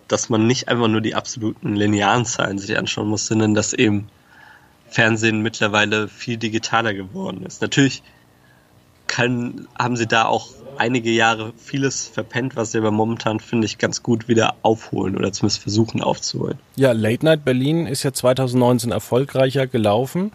dass 0.07 0.29
man 0.29 0.47
nicht 0.47 0.67
einfach 0.67 0.87
nur 0.87 1.01
die 1.01 1.15
absoluten 1.15 1.75
linearen 1.75 2.25
Zahlen 2.25 2.59
sich 2.59 2.77
anschauen 2.77 3.07
muss, 3.07 3.27
sondern 3.27 3.53
dass 3.53 3.73
eben 3.73 4.09
Fernsehen 4.89 5.41
mittlerweile 5.41 6.07
viel 6.07 6.37
digitaler 6.37 6.93
geworden 6.93 7.45
ist. 7.45 7.61
Natürlich 7.61 8.03
kann, 9.17 9.67
haben 9.79 9.97
sie 9.97 10.05
da 10.05 10.25
auch 10.25 10.49
einige 10.77 11.09
Jahre 11.09 11.51
vieles 11.57 12.07
verpennt, 12.07 12.55
was 12.55 12.71
sie 12.71 12.77
aber 12.77 12.91
momentan, 12.91 13.39
finde 13.39 13.65
ich, 13.65 13.79
ganz 13.79 14.03
gut 14.03 14.27
wieder 14.27 14.53
aufholen 14.61 15.17
oder 15.17 15.31
zumindest 15.31 15.63
versuchen 15.63 16.03
aufzuholen. 16.03 16.59
Ja, 16.75 16.91
Late 16.91 17.25
Night 17.25 17.43
Berlin 17.43 17.87
ist 17.87 18.03
ja 18.03 18.13
2019 18.13 18.91
erfolgreicher 18.91 19.65
gelaufen 19.65 20.31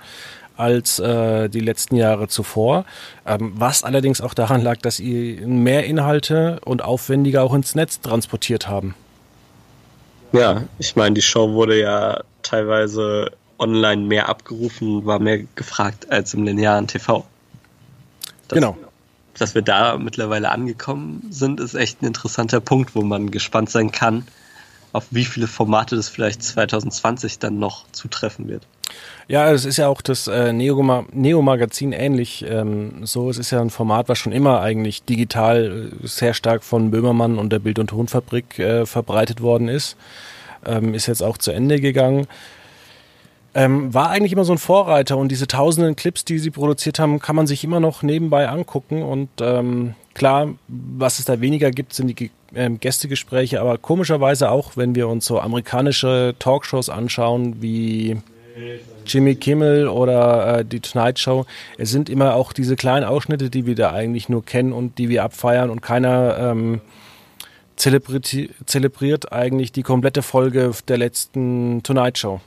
als 0.56 0.98
äh, 0.98 1.48
die 1.48 1.60
letzten 1.60 1.94
Jahre 1.94 2.26
zuvor, 2.26 2.84
ähm, 3.24 3.52
was 3.54 3.84
allerdings 3.84 4.20
auch 4.20 4.34
daran 4.34 4.62
lag, 4.62 4.78
dass 4.78 4.96
sie 4.96 5.40
mehr 5.46 5.84
Inhalte 5.84 6.58
und 6.64 6.82
aufwendiger 6.82 7.44
auch 7.44 7.54
ins 7.54 7.76
Netz 7.76 8.00
transportiert 8.00 8.66
haben. 8.66 8.96
Ja, 10.32 10.62
ich 10.80 10.96
meine, 10.96 11.14
die 11.14 11.22
Show 11.22 11.52
wurde 11.52 11.80
ja 11.80 12.20
teilweise 12.42 13.30
online 13.60 14.02
mehr 14.02 14.28
abgerufen, 14.28 15.06
war 15.06 15.20
mehr 15.20 15.38
gefragt 15.54 16.10
als 16.10 16.34
im 16.34 16.42
linearen 16.42 16.88
TV. 16.88 17.24
Das, 18.52 18.60
genau. 18.60 18.76
Dass 19.38 19.54
wir 19.54 19.62
da 19.62 19.96
mittlerweile 19.96 20.50
angekommen 20.50 21.26
sind, 21.30 21.58
ist 21.60 21.74
echt 21.74 22.02
ein 22.02 22.06
interessanter 22.06 22.60
Punkt, 22.60 22.94
wo 22.94 23.02
man 23.02 23.30
gespannt 23.30 23.70
sein 23.70 23.90
kann, 23.90 24.26
auf 24.92 25.06
wie 25.10 25.24
viele 25.24 25.46
Formate 25.46 25.96
das 25.96 26.08
vielleicht 26.10 26.42
2020 26.42 27.38
dann 27.38 27.58
noch 27.58 27.86
zutreffen 27.92 28.48
wird. 28.48 28.66
Ja, 29.28 29.50
es 29.50 29.64
ist 29.64 29.78
ja 29.78 29.88
auch 29.88 30.02
das 30.02 30.26
äh, 30.26 30.52
Neo-Magazin 30.52 31.92
ähnlich. 31.92 32.44
Ähm, 32.46 33.06
so, 33.06 33.30
es 33.30 33.38
ist 33.38 33.50
ja 33.50 33.62
ein 33.62 33.70
Format, 33.70 34.10
was 34.10 34.18
schon 34.18 34.32
immer 34.32 34.60
eigentlich 34.60 35.04
digital 35.04 35.90
äh, 36.02 36.06
sehr 36.06 36.34
stark 36.34 36.62
von 36.62 36.90
Böhmermann 36.90 37.38
und 37.38 37.50
der 37.50 37.60
Bild- 37.60 37.78
und 37.78 37.88
Tonfabrik 37.88 38.58
äh, 38.58 38.84
verbreitet 38.84 39.40
worden 39.40 39.68
ist. 39.68 39.96
Ähm, 40.66 40.92
ist 40.92 41.06
jetzt 41.06 41.22
auch 41.22 41.38
zu 41.38 41.52
Ende 41.52 41.80
gegangen. 41.80 42.26
Ähm, 43.54 43.92
war 43.92 44.08
eigentlich 44.08 44.32
immer 44.32 44.44
so 44.44 44.52
ein 44.52 44.58
Vorreiter 44.58 45.18
und 45.18 45.28
diese 45.28 45.46
tausenden 45.46 45.94
Clips, 45.94 46.24
die 46.24 46.38
sie 46.38 46.50
produziert 46.50 46.98
haben, 46.98 47.18
kann 47.18 47.36
man 47.36 47.46
sich 47.46 47.64
immer 47.64 47.80
noch 47.80 48.02
nebenbei 48.02 48.48
angucken 48.48 49.02
und 49.02 49.28
ähm, 49.40 49.94
klar, 50.14 50.54
was 50.68 51.18
es 51.18 51.26
da 51.26 51.40
weniger 51.40 51.70
gibt, 51.70 51.92
sind 51.92 52.18
die 52.18 52.30
ähm, 52.54 52.80
Gästegespräche, 52.80 53.60
aber 53.60 53.76
komischerweise 53.76 54.50
auch, 54.50 54.76
wenn 54.76 54.94
wir 54.94 55.06
uns 55.08 55.26
so 55.26 55.38
amerikanische 55.38 56.34
Talkshows 56.38 56.88
anschauen, 56.88 57.60
wie 57.60 58.16
Jimmy 59.06 59.34
Kimmel 59.34 59.88
oder 59.88 60.58
äh, 60.58 60.64
die 60.64 60.80
Tonight 60.80 61.18
Show, 61.18 61.46
es 61.78 61.90
sind 61.90 62.08
immer 62.08 62.34
auch 62.34 62.52
diese 62.52 62.76
kleinen 62.76 63.04
Ausschnitte, 63.04 63.50
die 63.50 63.66
wir 63.66 63.74
da 63.74 63.92
eigentlich 63.92 64.28
nur 64.28 64.44
kennen 64.44 64.72
und 64.72 64.98
die 64.98 65.08
wir 65.08 65.24
abfeiern 65.24 65.70
und 65.70 65.82
keiner 65.82 66.38
ähm, 66.38 66.80
zelebriert, 67.76 68.34
zelebriert 68.66 69.32
eigentlich 69.32 69.72
die 69.72 69.82
komplette 69.82 70.22
Folge 70.22 70.72
der 70.88 70.98
letzten 70.98 71.82
Tonight 71.82 72.18
Show. 72.18 72.40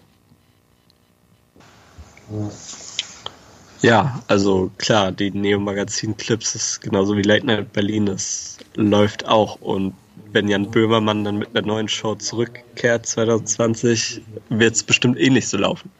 Ja, 3.82 4.20
also 4.28 4.72
klar, 4.78 5.12
die 5.12 5.32
Neo-Magazin-Clips 5.32 6.56
ist 6.56 6.82
genauso 6.82 7.16
wie 7.16 7.22
Late 7.22 7.46
Night 7.46 7.74
Berlin, 7.74 8.08
das 8.08 8.58
läuft 8.76 9.28
auch. 9.28 9.62
Und 9.62 9.94
wenn 10.32 10.48
Jan 10.48 10.72
Böhmermann 10.72 11.24
dann 11.24 11.38
mit 11.38 11.56
einer 11.56 11.66
neuen 11.66 11.88
Show 11.88 12.16
zurückkehrt 12.16 13.06
2020, 13.06 14.22
wird 14.50 14.76
es 14.76 14.84
bestimmt 14.84 15.20
ähnlich 15.20 15.48
so 15.48 15.58
laufen. 15.58 15.92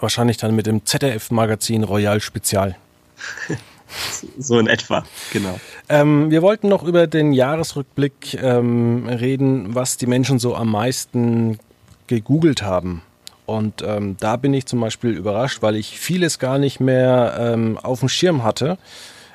Wahrscheinlich 0.00 0.36
dann 0.36 0.54
mit 0.54 0.66
dem 0.66 0.84
ZDF-Magazin 0.84 1.84
Royal 1.84 2.20
Spezial. 2.20 2.76
so 4.38 4.58
in 4.58 4.66
etwa, 4.66 5.04
genau. 5.32 5.58
Ähm, 5.88 6.30
wir 6.30 6.42
wollten 6.42 6.68
noch 6.68 6.84
über 6.84 7.06
den 7.06 7.32
Jahresrückblick 7.32 8.34
ähm, 8.42 9.08
reden, 9.08 9.74
was 9.74 9.96
die 9.96 10.06
Menschen 10.06 10.38
so 10.38 10.54
am 10.54 10.70
meisten 10.70 11.58
gegoogelt 12.06 12.62
haben. 12.62 13.02
Und 13.46 13.82
ähm, 13.82 14.16
da 14.18 14.36
bin 14.36 14.52
ich 14.52 14.66
zum 14.66 14.80
Beispiel 14.80 15.10
überrascht, 15.10 15.62
weil 15.62 15.76
ich 15.76 15.98
vieles 15.98 16.38
gar 16.38 16.58
nicht 16.58 16.80
mehr 16.80 17.36
ähm, 17.38 17.78
auf 17.78 18.00
dem 18.00 18.08
Schirm 18.08 18.42
hatte. 18.42 18.76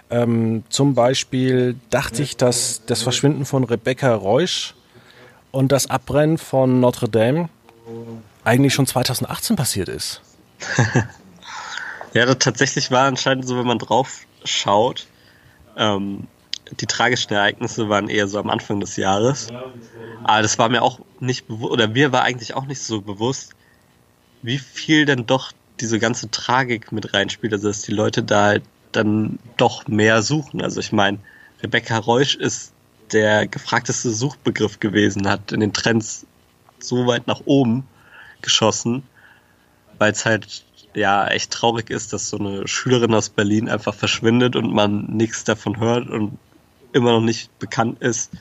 Ähm, 0.09 0.63
zum 0.69 0.93
Beispiel 0.93 1.75
dachte 1.89 2.21
ich, 2.21 2.35
dass 2.35 2.81
das 2.85 3.01
Verschwinden 3.01 3.45
von 3.45 3.63
Rebecca 3.63 4.13
Reusch 4.13 4.75
und 5.51 5.71
das 5.71 5.89
Abbrennen 5.89 6.37
von 6.37 6.81
Notre 6.81 7.07
Dame 7.07 7.49
eigentlich 8.43 8.73
schon 8.73 8.85
2018 8.85 9.55
passiert 9.55 9.87
ist. 9.87 10.21
ja, 12.13 12.25
das 12.25 12.39
tatsächlich 12.39 12.91
war 12.91 13.05
anscheinend 13.05 13.47
so, 13.47 13.57
wenn 13.57 13.65
man 13.65 13.79
drauf 13.79 14.25
schaut. 14.43 15.07
Ähm, 15.77 16.27
die 16.79 16.85
tragischen 16.85 17.33
Ereignisse 17.33 17.87
waren 17.87 18.09
eher 18.09 18.27
so 18.27 18.39
am 18.39 18.49
Anfang 18.49 18.81
des 18.81 18.97
Jahres. 18.97 19.47
Aber 20.23 20.41
das 20.41 20.57
war 20.59 20.69
mir 20.69 20.81
auch 20.81 20.99
nicht 21.19 21.47
bewusst, 21.47 21.71
oder 21.71 21.87
mir 21.87 22.11
war 22.11 22.23
eigentlich 22.23 22.53
auch 22.53 22.65
nicht 22.65 22.81
so 22.81 23.01
bewusst, 23.01 23.53
wie 24.41 24.57
viel 24.57 25.05
denn 25.05 25.25
doch 25.25 25.51
diese 25.79 25.99
ganze 25.99 26.29
Tragik 26.29 26.91
mit 26.91 27.13
reinspielt, 27.13 27.53
also 27.53 27.67
dass 27.67 27.81
die 27.81 27.91
Leute 27.91 28.23
da 28.23 28.45
halt 28.45 28.63
dann 28.91 29.39
doch 29.57 29.87
mehr 29.87 30.21
suchen. 30.21 30.61
Also 30.61 30.79
ich 30.79 30.91
meine, 30.91 31.19
Rebecca 31.63 31.97
Reusch 31.97 32.35
ist 32.35 32.73
der 33.11 33.47
gefragteste 33.47 34.11
Suchbegriff 34.11 34.79
gewesen, 34.79 35.27
hat 35.27 35.51
in 35.51 35.59
den 35.59 35.73
Trends 35.73 36.25
so 36.79 37.07
weit 37.07 37.27
nach 37.27 37.41
oben 37.45 37.85
geschossen, 38.41 39.03
weil 39.97 40.11
es 40.11 40.25
halt 40.25 40.63
ja 40.93 41.27
echt 41.27 41.51
traurig 41.51 41.89
ist, 41.89 42.13
dass 42.13 42.29
so 42.29 42.37
eine 42.37 42.67
Schülerin 42.67 43.13
aus 43.13 43.29
Berlin 43.29 43.69
einfach 43.69 43.93
verschwindet 43.93 44.55
und 44.55 44.73
man 44.73 45.05
nichts 45.05 45.43
davon 45.43 45.79
hört 45.79 46.09
und 46.09 46.37
immer 46.93 47.11
noch 47.11 47.21
nicht 47.21 47.57
bekannt 47.59 48.01
ist, 48.01 48.31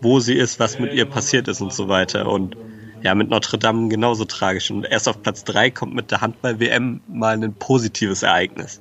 wo 0.00 0.18
sie 0.20 0.34
ist, 0.34 0.58
was 0.58 0.78
mit 0.78 0.92
ihr 0.92 1.04
passiert 1.04 1.46
ist 1.48 1.60
und 1.60 1.72
so 1.72 1.88
weiter. 1.88 2.28
Und 2.28 2.56
ja, 3.02 3.14
mit 3.14 3.30
Notre 3.30 3.58
Dame 3.58 3.88
genauso 3.88 4.24
tragisch. 4.24 4.70
Und 4.70 4.84
erst 4.84 5.08
auf 5.08 5.22
Platz 5.22 5.44
3 5.44 5.70
kommt 5.70 5.94
mit 5.94 6.10
der 6.10 6.20
Handball-WM 6.20 7.00
mal 7.08 7.34
ein 7.34 7.54
positives 7.54 8.22
Ereignis. 8.22 8.80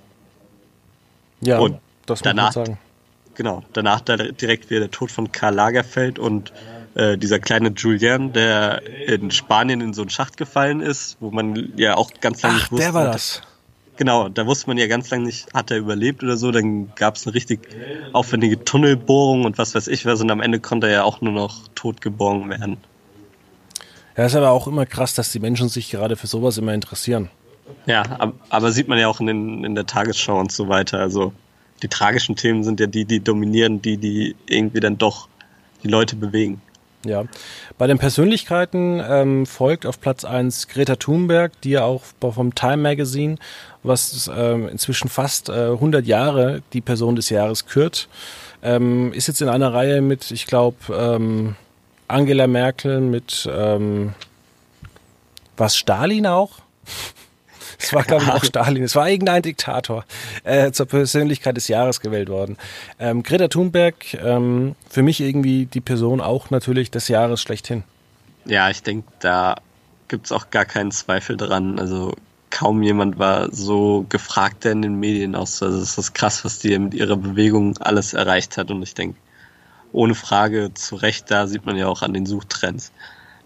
Ja, 1.42 1.60
und 1.60 1.80
das 2.06 2.20
muss 2.20 2.22
danach, 2.22 2.56
man 2.56 2.66
sagen. 2.66 2.78
Genau, 3.36 3.64
danach 3.74 4.02
da 4.02 4.18
direkt 4.18 4.70
wieder 4.70 4.82
der 4.82 4.92
Tod 4.92 5.12
von 5.12 5.32
Karl 5.32 5.56
Lagerfeld 5.56 6.20
und 6.20 6.52
äh, 6.96 7.18
dieser 7.18 7.40
kleine 7.40 7.70
Julian, 7.70 8.34
der 8.34 8.82
in 9.08 9.32
Spanien 9.32 9.80
in 9.80 9.94
so 9.94 10.02
einen 10.02 10.10
Schacht 10.10 10.36
gefallen 10.36 10.82
ist, 10.82 11.18
wo 11.20 11.32
man 11.32 11.72
ja 11.78 11.96
auch 11.96 12.12
ganz 12.20 12.42
lange 12.42 12.56
Ach, 12.56 12.60
nicht 12.60 12.72
wusste. 12.72 12.86
der 12.86 12.94
war 12.94 13.06
das. 13.06 13.42
Genau, 13.96 14.30
da 14.30 14.46
wusste 14.46 14.68
man 14.68 14.78
ja 14.78 14.88
ganz 14.88 15.10
lange 15.10 15.26
nicht, 15.26 15.54
hat 15.54 15.72
er 15.72 15.78
überlebt 15.78 16.24
oder 16.24 16.38
so. 16.38 16.52
Dann 16.52 16.96
gab 16.96 17.16
es 17.16 17.28
eine 17.28 17.36
richtig 17.36 17.68
aufwendige 18.14 18.64
Tunnelbohrung 18.64 19.46
und 19.46 19.58
was 19.58 19.76
weiß 19.76 19.88
ich 19.90 20.06
was. 20.06 20.22
Und 20.22 20.32
am 20.32 20.42
Ende 20.42 20.60
konnte 20.60 20.88
er 20.88 20.94
ja 20.94 21.04
auch 21.04 21.20
nur 21.22 21.34
noch 21.34 21.68
tot 21.76 22.00
geborgen 22.00 22.50
werden. 22.50 22.78
Ja, 24.20 24.26
ist 24.26 24.36
aber 24.36 24.50
auch 24.50 24.68
immer 24.68 24.86
krass, 24.86 25.14
dass 25.14 25.32
die 25.32 25.40
Menschen 25.40 25.70
sich 25.70 25.92
gerade 25.92 26.18
für 26.18 26.28
sowas 26.28 26.58
immer 26.58 26.74
interessieren. 26.74 27.30
Ja, 27.86 28.34
aber 28.50 28.74
sieht 28.74 28.90
man 28.90 29.00
ja 29.00 29.08
auch 29.08 29.22
in, 29.22 29.28
den, 29.28 29.64
in 29.64 29.76
der 29.76 29.86
Tagesschau 29.86 30.38
und 30.38 30.52
so 30.52 30.68
weiter. 30.68 31.00
Also 31.00 31.32
die 31.84 31.88
tragischen 31.88 32.36
Themen 32.36 32.66
sind 32.66 32.82
ja 32.82 32.88
die, 32.88 33.06
die 33.06 33.22
dominieren, 33.22 33.82
die, 33.82 33.96
die 33.96 34.36
irgendwie 34.46 34.82
dann 34.82 34.98
doch 34.98 35.30
die 35.84 35.88
Leute 35.88 36.18
bewegen. 36.18 36.62
Ja, 37.06 37.24
bei 37.78 37.88
den 37.88 37.98
Persönlichkeiten 37.98 39.02
ähm, 39.02 39.46
folgt 39.46 39.86
auf 39.86 40.02
Platz 40.02 40.26
1 40.26 40.68
Greta 40.68 40.98
Thunberg, 40.98 41.54
die 41.62 41.70
ja 41.70 41.86
auch 41.86 42.04
vom 42.20 42.54
Time 42.56 42.76
Magazine, 42.76 43.38
was 43.84 44.30
ähm, 44.36 44.68
inzwischen 44.68 45.08
fast 45.08 45.48
äh, 45.48 45.68
100 45.72 46.06
Jahre 46.06 46.62
die 46.74 46.82
Person 46.82 47.16
des 47.16 47.30
Jahres 47.30 47.68
kürt, 47.68 48.10
ähm, 48.64 49.14
ist 49.14 49.30
jetzt 49.30 49.42
in 49.42 49.48
einer 49.48 49.74
Reihe 49.74 50.02
mit, 50.02 50.30
ich 50.32 50.46
glaube, 50.46 50.76
ähm, 50.92 51.56
Angela 52.10 52.48
Merkel, 52.48 53.02
mit 53.02 53.48
ähm, 53.52 54.13
was 55.58 55.78
Stalin 55.78 56.28
auch? 56.28 56.52
Es 57.82 57.93
war, 57.93 58.04
glaube 58.04 58.26
ich, 58.26 58.30
auch 58.30 58.43
Stalin. 58.43 58.84
Es 58.84 58.93
war 58.98 59.10
irgendein 59.10 59.41
Diktator 59.41 60.04
äh, 60.43 60.72
zur 60.74 60.86
Persönlichkeit 60.86 61.56
des 61.56 61.69
Jahres 61.69 62.02
gewählt 62.02 62.28
worden. 62.28 62.58
Ähm, 63.00 63.24
Greta 63.24 63.48
Thunberg, 63.48 64.15
ähm, 64.15 64.76
für 64.89 65.02
mich 65.02 65.22
irgendwie 65.22 65.65
die 65.65 65.80
Person 65.80 66.19
auch 66.19 66.50
natürlich 66.50 66.91
des 66.91 67.08
Jahres 67.08 67.41
schlechthin. 67.41 67.86
Ja, 68.43 68.69
ich 68.69 68.84
denke, 68.84 69.08
da 69.19 69.56
gibt's 70.10 70.34
auch 70.34 70.50
gar 70.50 70.65
keinen 70.65 70.91
Zweifel 70.91 71.38
dran. 71.38 71.80
Also 71.80 72.15
kaum 72.50 72.84
jemand 72.84 73.17
war 73.17 73.50
so 73.54 74.06
gefragt 74.10 74.65
in 74.65 74.82
den 74.82 75.00
Medien 75.00 75.36
aus. 75.36 75.63
Also 75.63 75.80
es 75.80 75.98
ist 75.98 76.13
krass, 76.13 76.43
was 76.43 76.60
die 76.60 76.78
mit 76.78 76.93
ihrer 76.93 77.15
Bewegung 77.15 77.78
alles 77.78 78.13
erreicht 78.13 78.58
hat. 78.58 78.72
Und 78.72 78.84
ich 78.84 78.93
denke, 78.93 79.17
ohne 79.91 80.15
Frage 80.15 80.73
zu 80.73 80.95
Recht, 80.95 81.32
da 81.32 81.47
sieht 81.47 81.65
man 81.65 81.75
ja 81.75 81.88
auch 81.88 82.02
an 82.02 82.13
den 82.13 82.25
Suchtrends. 82.25 82.91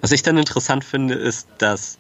Was 0.02 0.12
ich 0.12 0.24
dann 0.24 0.38
interessant 0.38 0.84
finde, 0.84 1.16
ist, 1.16 1.48
dass 1.58 1.98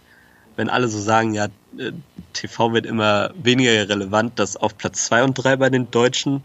wenn 0.55 0.69
alle 0.69 0.87
so 0.87 0.99
sagen, 0.99 1.33
ja, 1.33 1.45
äh, 1.77 1.91
TV 2.33 2.73
wird 2.73 2.85
immer 2.85 3.31
weniger 3.41 3.89
relevant, 3.89 4.37
dass 4.39 4.57
auf 4.57 4.77
Platz 4.77 5.05
zwei 5.05 5.23
und 5.23 5.35
drei 5.35 5.55
bei 5.55 5.69
den 5.69 5.89
Deutschen 5.89 6.43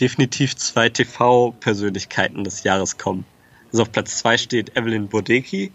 definitiv 0.00 0.56
zwei 0.56 0.88
TV-Persönlichkeiten 0.88 2.44
des 2.44 2.62
Jahres 2.62 2.98
kommen. 2.98 3.24
Also 3.72 3.82
auf 3.82 3.92
Platz 3.92 4.18
zwei 4.18 4.38
steht 4.38 4.76
Evelyn 4.76 5.08
Bodecki. 5.08 5.72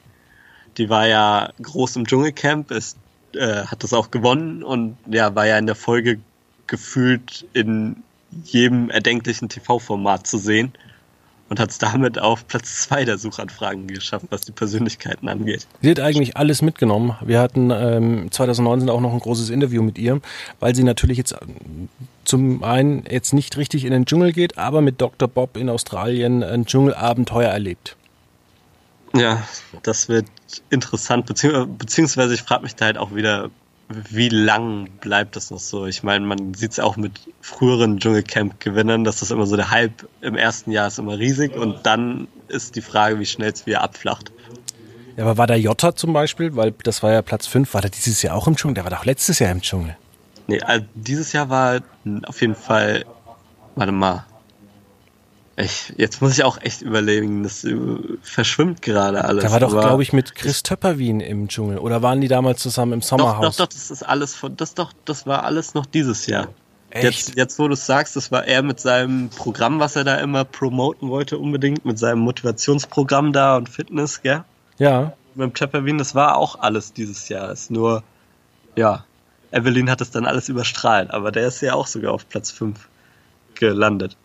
Die 0.78 0.89
war 0.89 1.08
ja 1.08 1.51
groß 1.62 1.95
im 1.97 2.08
Dschungelcamp, 2.08 2.71
ist, 2.71 2.97
äh, 3.34 3.65
hat 3.65 3.84
das 3.84 3.93
auch 3.93 4.12
gewonnen 4.12 4.63
und 4.63 4.97
ja, 5.10 5.36
war 5.36 5.45
ja 5.47 5.58
in 5.58 5.65
der 5.65 5.75
Folge 5.75 6.19
gefühlt 6.67 7.45
in 7.54 8.04
jedem 8.43 8.89
erdenklichen 8.89 9.49
TV-Format 9.49 10.28
zu 10.28 10.38
sehen 10.38 10.73
und 11.50 11.60
hat 11.60 11.70
es 11.70 11.78
damit 11.78 12.20
auf 12.20 12.48
Platz 12.48 12.82
zwei 12.82 13.06
der 13.06 13.18
Suchanfragen 13.18 13.88
geschafft, 13.88 14.26
was 14.30 14.42
die 14.42 14.52
Persönlichkeiten 14.52 15.30
angeht. 15.30 15.68
Sie 15.82 15.92
hat 15.92 16.00
eigentlich 16.00 16.38
alles 16.38 16.62
mitgenommen. 16.62 17.16
Wir 17.22 17.40
hatten 17.40 17.72
ähm, 17.72 18.32
2019 18.32 18.90
auch 18.90 19.02
noch 19.02 19.14
ein 19.14 19.20
großes 19.20 19.50
Interview 19.50 19.84
mit 19.84 19.98
ihr, 19.98 20.22
weil 20.60 20.76
sie 20.76 20.84
natürlich 20.84 21.18
jetzt 21.18 21.34
ähm, 21.34 21.90
zum 22.24 22.64
einen 22.64 23.04
jetzt 23.10 23.34
nicht 23.34 23.58
richtig 23.58 23.86
in 23.86 23.92
den 23.92 24.06
Dschungel 24.06 24.34
geht, 24.34 24.58
aber 24.58 24.82
mit 24.82 25.02
Dr. 25.02 25.28
Bob 25.28 25.58
in 25.58 25.70
Australien 25.70 26.44
ein 26.44 26.66
Dschungelabenteuer 26.66 27.50
erlebt. 27.50 27.96
Ja, 29.14 29.44
das 29.84 30.10
wird 30.10 30.26
interessant, 30.70 31.26
beziehungsweise 31.26 32.34
ich 32.34 32.42
frage 32.42 32.64
mich 32.64 32.76
da 32.76 32.86
halt 32.86 32.98
auch 32.98 33.16
wieder, 33.16 33.50
wie 33.89 34.30
lang 34.30 34.89
bleibt 35.00 35.36
das 35.36 35.52
noch 35.52 35.60
so? 35.60 35.86
Ich 35.86 36.02
meine, 36.02 36.26
man 36.26 36.54
sieht 36.54 36.71
es 36.71 36.80
auch 36.80 36.98
mit 36.98 37.13
früheren 37.41 38.00
Dschungelcamp-Gewinnern, 38.00 39.04
dass 39.04 39.19
das 39.19 39.32
immer 39.32 39.45
so 39.45 39.56
der 39.56 39.69
Hype 39.69 40.08
im 40.21 40.36
ersten 40.36 40.71
Jahr 40.71 40.88
ist 40.88 40.98
immer 40.98 41.19
riesig 41.19 41.56
und 41.56 41.86
dann 41.86 42.28
ist 42.48 42.76
die 42.76 42.82
Frage, 42.82 43.19
wie 43.19 43.26
schnell 43.26 43.52
es 43.52 43.65
wieder 43.65 43.82
abflacht. 43.82 44.32
Ja, 45.17 45.24
aber 45.24 45.38
war 45.38 45.48
der 45.48 45.60
Jota 45.60 45.95
zum 45.95 46.13
Beispiel, 46.13 46.56
weil 46.56 46.74
das 46.84 47.04
war 47.04 47.13
ja 47.13 47.21
Platz 47.21 47.48
5, 47.48 47.74
war 47.74 47.82
der 47.82 47.91
dieses 47.91 48.21
Jahr 48.21 48.36
auch 48.36 48.48
im 48.48 48.56
Dschungel? 48.56 48.76
Der 48.76 48.84
war 48.84 48.91
doch 48.91 49.06
letztes 49.06 49.39
Jahr 49.39 49.52
im 49.52 49.62
Dschungel. 49.62 49.95
Nee, 50.48 50.62
also 50.62 50.86
dieses 50.95 51.32
Jahr 51.32 51.50
war 51.50 51.82
auf 52.26 52.41
jeden 52.41 52.56
Fall, 52.56 53.06
warte 53.76 53.91
mal, 53.91 54.26
ich, 55.58 55.94
jetzt 55.98 56.22
muss 56.22 56.34
ich 56.34 56.44
auch 56.44 56.62
echt 56.62 56.82
überlegen, 56.82 57.44
das 57.44 57.65
verschwimmt 58.22 58.82
gerade 58.82 59.24
alles. 59.24 59.44
Da 59.44 59.52
war 59.52 59.60
doch, 59.62 59.72
glaube 59.72 60.04
ich, 60.04 60.12
mit 60.12 60.36
Chris 60.36 60.63
Töpperwien 60.63 61.22
im 61.22 61.48
Dschungel. 61.48 61.78
Oder 61.78 62.02
waren 62.02 62.20
die 62.20 62.28
damals 62.28 62.62
zusammen 62.62 62.94
im 62.94 63.02
Sommerhaus? 63.02 63.41
Doch, 63.41 63.52
doch, 63.52 63.58
doch, 63.58 63.74
das 63.74 63.89
ist 63.89 64.04
alles 64.04 64.36
von, 64.36 64.58
das 64.58 64.74
doch, 64.74 64.91
das 65.06 65.26
war 65.26 65.44
alles 65.44 65.74
noch 65.74 65.86
dieses 65.86 66.26
Jahr. 66.28 66.50
Echt? 66.89 67.04
Jetzt, 67.04 67.36
jetzt, 67.36 67.60
wo 67.60 67.68
du 67.68 67.74
es 67.74 67.86
sagst, 67.86 68.15
das 68.15 68.32
war 68.32 68.46
er 68.46 68.63
mit 68.63 68.80
seinem 68.80 69.30
Programm, 69.30 69.80
was 69.80 69.96
er 69.96 70.04
da 70.04 70.18
immer 70.18 70.44
promoten 70.44 71.10
wollte, 71.10 71.38
unbedingt, 71.38 71.86
mit 71.86 72.00
seinem 72.00 72.20
Motivationsprogramm 72.20 73.32
da 73.32 73.56
und 73.58 73.70
Fitness, 73.70 74.22
gell? 74.22 74.44
Ja. 74.78 75.13
Mit 75.36 75.44
dem 75.44 75.54
Töpperwien, 75.54 75.98
das 75.98 76.15
war 76.15 76.38
auch 76.38 76.60
alles 76.60 76.94
dieses 76.94 77.30
Jahr. 77.30 77.52
Ist 77.52 77.72
nur, 77.72 78.04
ja, 78.76 79.06
Evelyn 79.52 79.89
hat 79.89 80.02
es 80.02 80.12
dann 80.12 80.26
alles 80.26 80.50
überstrahlt, 80.50 81.12
aber 81.12 81.32
der 81.32 81.48
ist 81.48 81.62
ja 81.62 81.74
auch 81.74 81.88
sogar 81.88 82.13
auf 82.13 82.28
Platz 82.28 82.52
5 82.52 82.88
gelandet. 83.56 84.18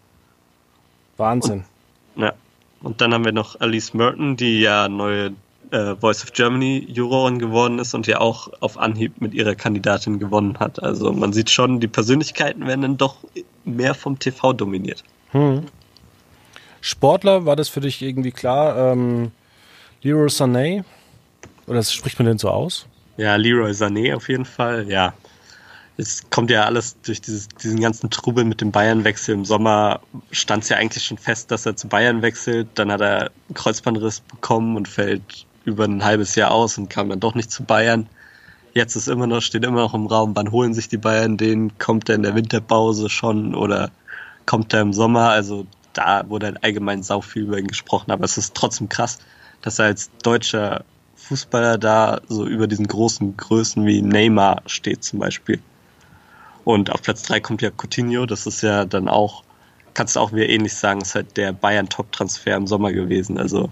Wahnsinn. 1.20 1.64
Und, 2.16 2.22
ja. 2.24 2.32
Und 2.82 3.00
dann 3.00 3.14
haben 3.14 3.24
wir 3.24 3.32
noch 3.32 3.60
Alice 3.60 3.94
Merton, 3.94 4.36
die 4.36 4.60
ja 4.60 4.88
neue 4.88 5.32
äh, 5.70 5.94
Voice 5.96 6.24
of 6.24 6.32
Germany 6.32 6.86
Jurorin 6.88 7.38
geworden 7.38 7.78
ist 7.78 7.94
und 7.94 8.06
ja 8.06 8.20
auch 8.20 8.50
auf 8.60 8.78
Anhieb 8.78 9.20
mit 9.20 9.34
ihrer 9.34 9.54
Kandidatin 9.54 10.18
gewonnen 10.18 10.58
hat. 10.58 10.82
Also 10.82 11.12
man 11.12 11.32
sieht 11.32 11.50
schon, 11.50 11.78
die 11.78 11.88
Persönlichkeiten 11.88 12.66
werden 12.66 12.82
dann 12.82 12.96
doch 12.96 13.18
mehr 13.64 13.94
vom 13.94 14.18
TV 14.18 14.52
dominiert. 14.52 15.04
Hm. 15.30 15.66
Sportler, 16.80 17.44
war 17.44 17.54
das 17.54 17.68
für 17.68 17.80
dich 17.80 18.02
irgendwie 18.02 18.32
klar? 18.32 18.92
Ähm, 18.92 19.30
Leroy 20.02 20.28
Sané? 20.28 20.84
Oder 21.66 21.82
spricht 21.82 22.18
man 22.18 22.26
denn 22.26 22.38
so 22.38 22.48
aus? 22.48 22.86
Ja, 23.18 23.36
Leroy 23.36 23.72
Sané 23.72 24.16
auf 24.16 24.28
jeden 24.28 24.46
Fall, 24.46 24.88
ja 24.88 25.12
es 26.00 26.30
kommt 26.30 26.50
ja 26.50 26.64
alles 26.64 26.96
durch 27.02 27.20
dieses, 27.20 27.48
diesen 27.48 27.78
ganzen 27.78 28.10
Trubel 28.10 28.44
mit 28.44 28.60
dem 28.60 28.72
Bayern-Wechsel. 28.72 29.34
Im 29.34 29.44
Sommer 29.44 30.00
stand 30.32 30.62
es 30.62 30.70
ja 30.70 30.78
eigentlich 30.78 31.04
schon 31.04 31.18
fest, 31.18 31.50
dass 31.50 31.66
er 31.66 31.76
zu 31.76 31.88
Bayern 31.88 32.22
wechselt. 32.22 32.68
Dann 32.74 32.90
hat 32.90 33.02
er 33.02 33.30
einen 33.48 33.54
Kreuzbandriss 33.54 34.20
bekommen 34.20 34.76
und 34.76 34.88
fällt 34.88 35.46
über 35.64 35.84
ein 35.84 36.02
halbes 36.02 36.34
Jahr 36.34 36.52
aus 36.52 36.78
und 36.78 36.88
kam 36.88 37.10
dann 37.10 37.20
doch 37.20 37.34
nicht 37.34 37.50
zu 37.50 37.64
Bayern. 37.64 38.08
Jetzt 38.72 38.96
ist 38.96 39.08
immer 39.08 39.26
noch, 39.26 39.42
steht 39.42 39.64
immer 39.64 39.80
noch 39.82 39.94
im 39.94 40.06
Raum, 40.06 40.34
wann 40.34 40.52
holen 40.52 40.74
sich 40.74 40.88
die 40.88 40.96
Bayern 40.96 41.36
den? 41.36 41.76
Kommt 41.78 42.08
er 42.08 42.14
in 42.14 42.22
der 42.22 42.34
Winterpause 42.34 43.10
schon 43.10 43.54
oder 43.54 43.90
kommt 44.46 44.72
er 44.72 44.80
im 44.80 44.92
Sommer? 44.92 45.28
Also 45.28 45.66
da 45.92 46.24
wurde 46.28 46.46
halt 46.46 46.64
allgemein 46.64 47.02
sau 47.02 47.20
viel 47.20 47.42
über 47.42 47.58
ihn 47.58 47.66
gesprochen, 47.66 48.10
aber 48.10 48.24
es 48.24 48.38
ist 48.38 48.54
trotzdem 48.54 48.88
krass, 48.88 49.18
dass 49.60 49.78
er 49.78 49.86
als 49.86 50.10
deutscher 50.22 50.84
Fußballer 51.16 51.78
da 51.78 52.20
so 52.28 52.46
über 52.46 52.66
diesen 52.66 52.86
großen 52.86 53.36
Größen 53.36 53.84
wie 53.84 54.00
Neymar 54.00 54.62
steht 54.66 55.04
zum 55.04 55.18
Beispiel. 55.18 55.60
Und 56.64 56.90
auf 56.90 57.02
Platz 57.02 57.22
3 57.22 57.40
kommt 57.40 57.62
ja 57.62 57.70
Coutinho, 57.70 58.26
das 58.26 58.46
ist 58.46 58.62
ja 58.62 58.84
dann 58.84 59.08
auch, 59.08 59.42
kannst 59.94 60.16
du 60.16 60.20
auch 60.20 60.32
wieder 60.32 60.48
ähnlich 60.48 60.74
sagen, 60.74 61.00
ist 61.00 61.14
halt 61.14 61.36
der 61.36 61.52
Bayern-Top-Transfer 61.52 62.56
im 62.56 62.66
Sommer 62.66 62.92
gewesen. 62.92 63.38
Also 63.38 63.70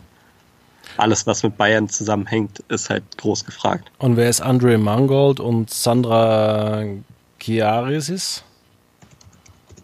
alles, 0.97 1.27
was 1.27 1.43
mit 1.43 1.57
Bayern 1.57 1.89
zusammenhängt, 1.89 2.61
ist 2.69 2.91
halt 2.91 3.05
groß 3.19 3.45
gefragt. 3.45 3.91
Und 3.99 4.17
wer 4.17 4.29
ist 4.29 4.41
Andre 4.41 4.79
Mangold 4.79 5.39
und 5.41 5.71
Sandra 5.71 6.85
Chiarisis? 7.41 8.43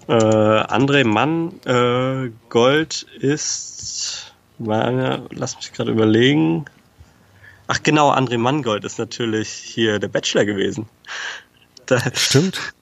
Äh, 0.09 0.13
André 0.13 1.05
Mann 1.05 1.61
äh, 1.65 2.31
Gold 2.49 3.07
ist, 3.21 4.35
meine, 4.59 5.27
lass 5.31 5.57
mich 5.57 5.73
gerade 5.73 5.93
überlegen. 5.93 6.67
Ach 7.69 7.83
genau, 7.83 8.13
André 8.13 8.37
Mangold 8.37 8.85
ist 8.85 8.99
natürlich 8.99 9.49
hier 9.49 9.99
der 9.99 10.09
Bachelor 10.09 10.45
gewesen. 10.45 10.89
Da, 11.87 12.01
Stimmt. 12.15 12.73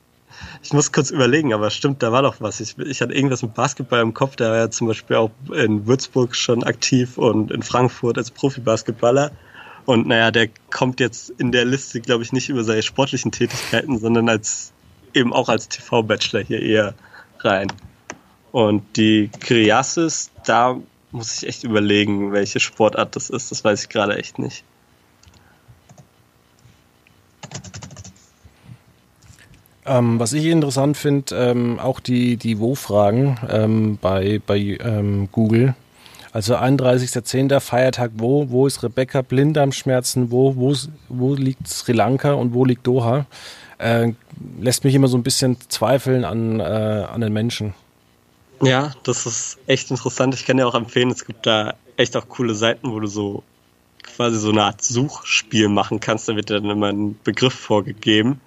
Ich 0.63 0.73
muss 0.73 0.93
kurz 0.93 1.11
überlegen, 1.11 1.53
aber 1.53 1.71
stimmt, 1.71 2.03
da 2.03 2.13
war 2.13 2.23
doch 2.23 2.37
was. 2.41 2.61
Ich, 2.61 2.79
ich 2.79 3.01
hatte 3.01 3.13
irgendwas 3.13 3.43
mit 3.43 3.55
Basketball 3.55 4.01
im 4.01 4.15
Kopf. 4.15 4.37
Der 4.37 4.51
war 4.51 4.57
ja 4.59 4.71
zum 4.71 4.87
Beispiel 4.87 5.17
auch 5.17 5.31
in 5.53 5.87
Würzburg 5.87 6.37
schon 6.37 6.63
aktiv 6.63 7.19
und 7.19 7.51
in 7.51 7.63
Frankfurt 7.63 8.17
als 8.17 8.31
Profibasketballer. 8.31 9.33
Und 9.87 10.07
naja, 10.07 10.31
der 10.31 10.49
kommt 10.71 11.01
jetzt 11.01 11.31
in 11.31 11.51
der 11.51 11.65
Liste, 11.65 12.01
glaube 12.01 12.23
ich, 12.23 12.33
nicht 12.33 12.49
über 12.49 12.63
seine 12.63 12.83
sportlichen 12.83 13.33
Tätigkeiten, 13.33 13.99
sondern 13.99 14.29
als 14.29 14.73
eben 15.13 15.33
auch 15.33 15.49
als 15.49 15.69
TV-Bachelor 15.69 16.43
hier 16.43 16.63
eher 16.63 16.95
rein. 17.41 17.69
Und 18.53 18.97
die 18.97 19.31
Kriasis, 19.41 20.31
da 20.45 20.79
muss 21.11 21.43
ich 21.43 21.49
echt 21.49 21.65
überlegen, 21.65 22.33
welche 22.33 22.61
Sportart 22.61 23.17
das 23.17 23.31
ist. 23.31 23.51
Das 23.51 23.65
weiß 23.65 23.83
ich 23.83 23.89
gerade 23.89 24.17
echt 24.17 24.39
nicht. 24.39 24.65
Ähm, 29.85 30.21
was 30.21 30.33
ich 30.33 30.47
interessant 30.47 30.97
finde, 30.97 31.35
ähm, 31.35 31.81
auch 31.81 31.99
die, 31.99 32.37
die 32.37 32.61
Wo-Fragen 32.61 33.37
ähm, 33.49 33.99
bei, 34.01 34.41
bei 34.47 34.59
ähm, 34.59 35.29
Google. 35.33 35.75
Also 36.33 36.57
31.10. 36.57 37.61
Feiertag 37.61 38.13
wo? 38.15 38.49
Wo 38.49 38.67
ist 38.67 38.83
Rebecca? 38.83 39.23
Blinddarmschmerzen 39.23 40.31
wo? 40.31 40.55
Wo, 40.57 40.75
wo 41.09 41.35
liegt 41.35 41.69
Sri 41.69 41.93
Lanka 41.93 42.33
und 42.33 42.55
wo 42.55 42.65
liegt 42.65 42.87
Doha? 42.87 43.27
Äh, 43.79 44.13
lässt 44.61 44.85
mich 44.85 44.95
immer 44.95 45.09
so 45.09 45.19
ein 45.19 45.25
bisschen 45.25 45.59
zweifeln 45.69 46.25
an, 46.25 46.61
äh, 46.61 46.63
an 46.63 47.21
den 47.21 47.33
Menschen. 47.33 47.75
Ja, 48.63 48.93
das 49.03 49.27
ist 49.27 49.59
echt 49.67 49.91
interessant. 49.91 50.35
Ich 50.35 50.47
kann 50.47 50.57
dir 50.57 50.69
auch 50.69 50.77
empfehlen, 50.77 51.11
es 51.11 51.27
gibt 51.27 51.45
da 51.45 51.75
echt 51.97 52.17
auch 52.17 52.29
coole 52.29 52.55
Seiten, 52.55 52.93
wo 52.93 53.01
du 53.01 53.09
so 53.09 53.43
quasi 54.05 54.39
so 54.39 54.51
eine 54.51 54.63
Art 54.63 54.83
Suchspiel 54.83 55.69
machen 55.69 55.99
kannst. 55.99 56.29
Da 56.29 56.37
wird 56.37 56.51
dann 56.51 56.65
immer 56.65 56.93
ein 56.93 57.19
Begriff 57.25 57.55
vorgegeben 57.55 58.41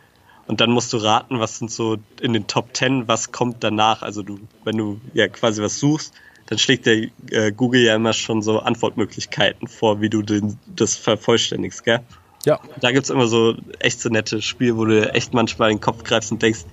und 0.47 0.61
dann 0.61 0.71
musst 0.71 0.93
du 0.93 0.97
raten, 0.97 1.39
was 1.39 1.57
sind 1.57 1.71
so 1.71 1.97
in 2.21 2.33
den 2.33 2.47
Top 2.47 2.73
Ten, 2.73 3.07
was 3.07 3.31
kommt 3.31 3.63
danach. 3.63 4.01
Also 4.01 4.21
du, 4.21 4.39
wenn 4.63 4.77
du 4.77 5.01
ja 5.13 5.27
quasi 5.27 5.61
was 5.61 5.79
suchst, 5.79 6.13
dann 6.47 6.59
schlägt 6.59 6.85
der 6.85 7.07
äh, 7.31 7.51
Google 7.51 7.81
ja 7.81 7.95
immer 7.95 8.13
schon 8.13 8.41
so 8.41 8.59
Antwortmöglichkeiten 8.59 9.67
vor, 9.67 10.01
wie 10.01 10.09
du 10.09 10.21
den, 10.21 10.59
das 10.67 10.95
vervollständigst, 10.95 11.83
gell? 11.83 12.01
Ja. 12.45 12.59
Da 12.79 12.91
gibt's 12.91 13.09
immer 13.09 13.25
so 13.25 13.55
echt 13.79 13.99
so 13.99 14.09
nette 14.09 14.41
Spiele, 14.43 14.77
wo 14.77 14.85
du 14.85 15.11
echt 15.13 15.33
manchmal 15.33 15.71
in 15.71 15.77
den 15.77 15.81
Kopf 15.81 16.03
greifst 16.03 16.31
und 16.31 16.43
denkst, 16.43 16.65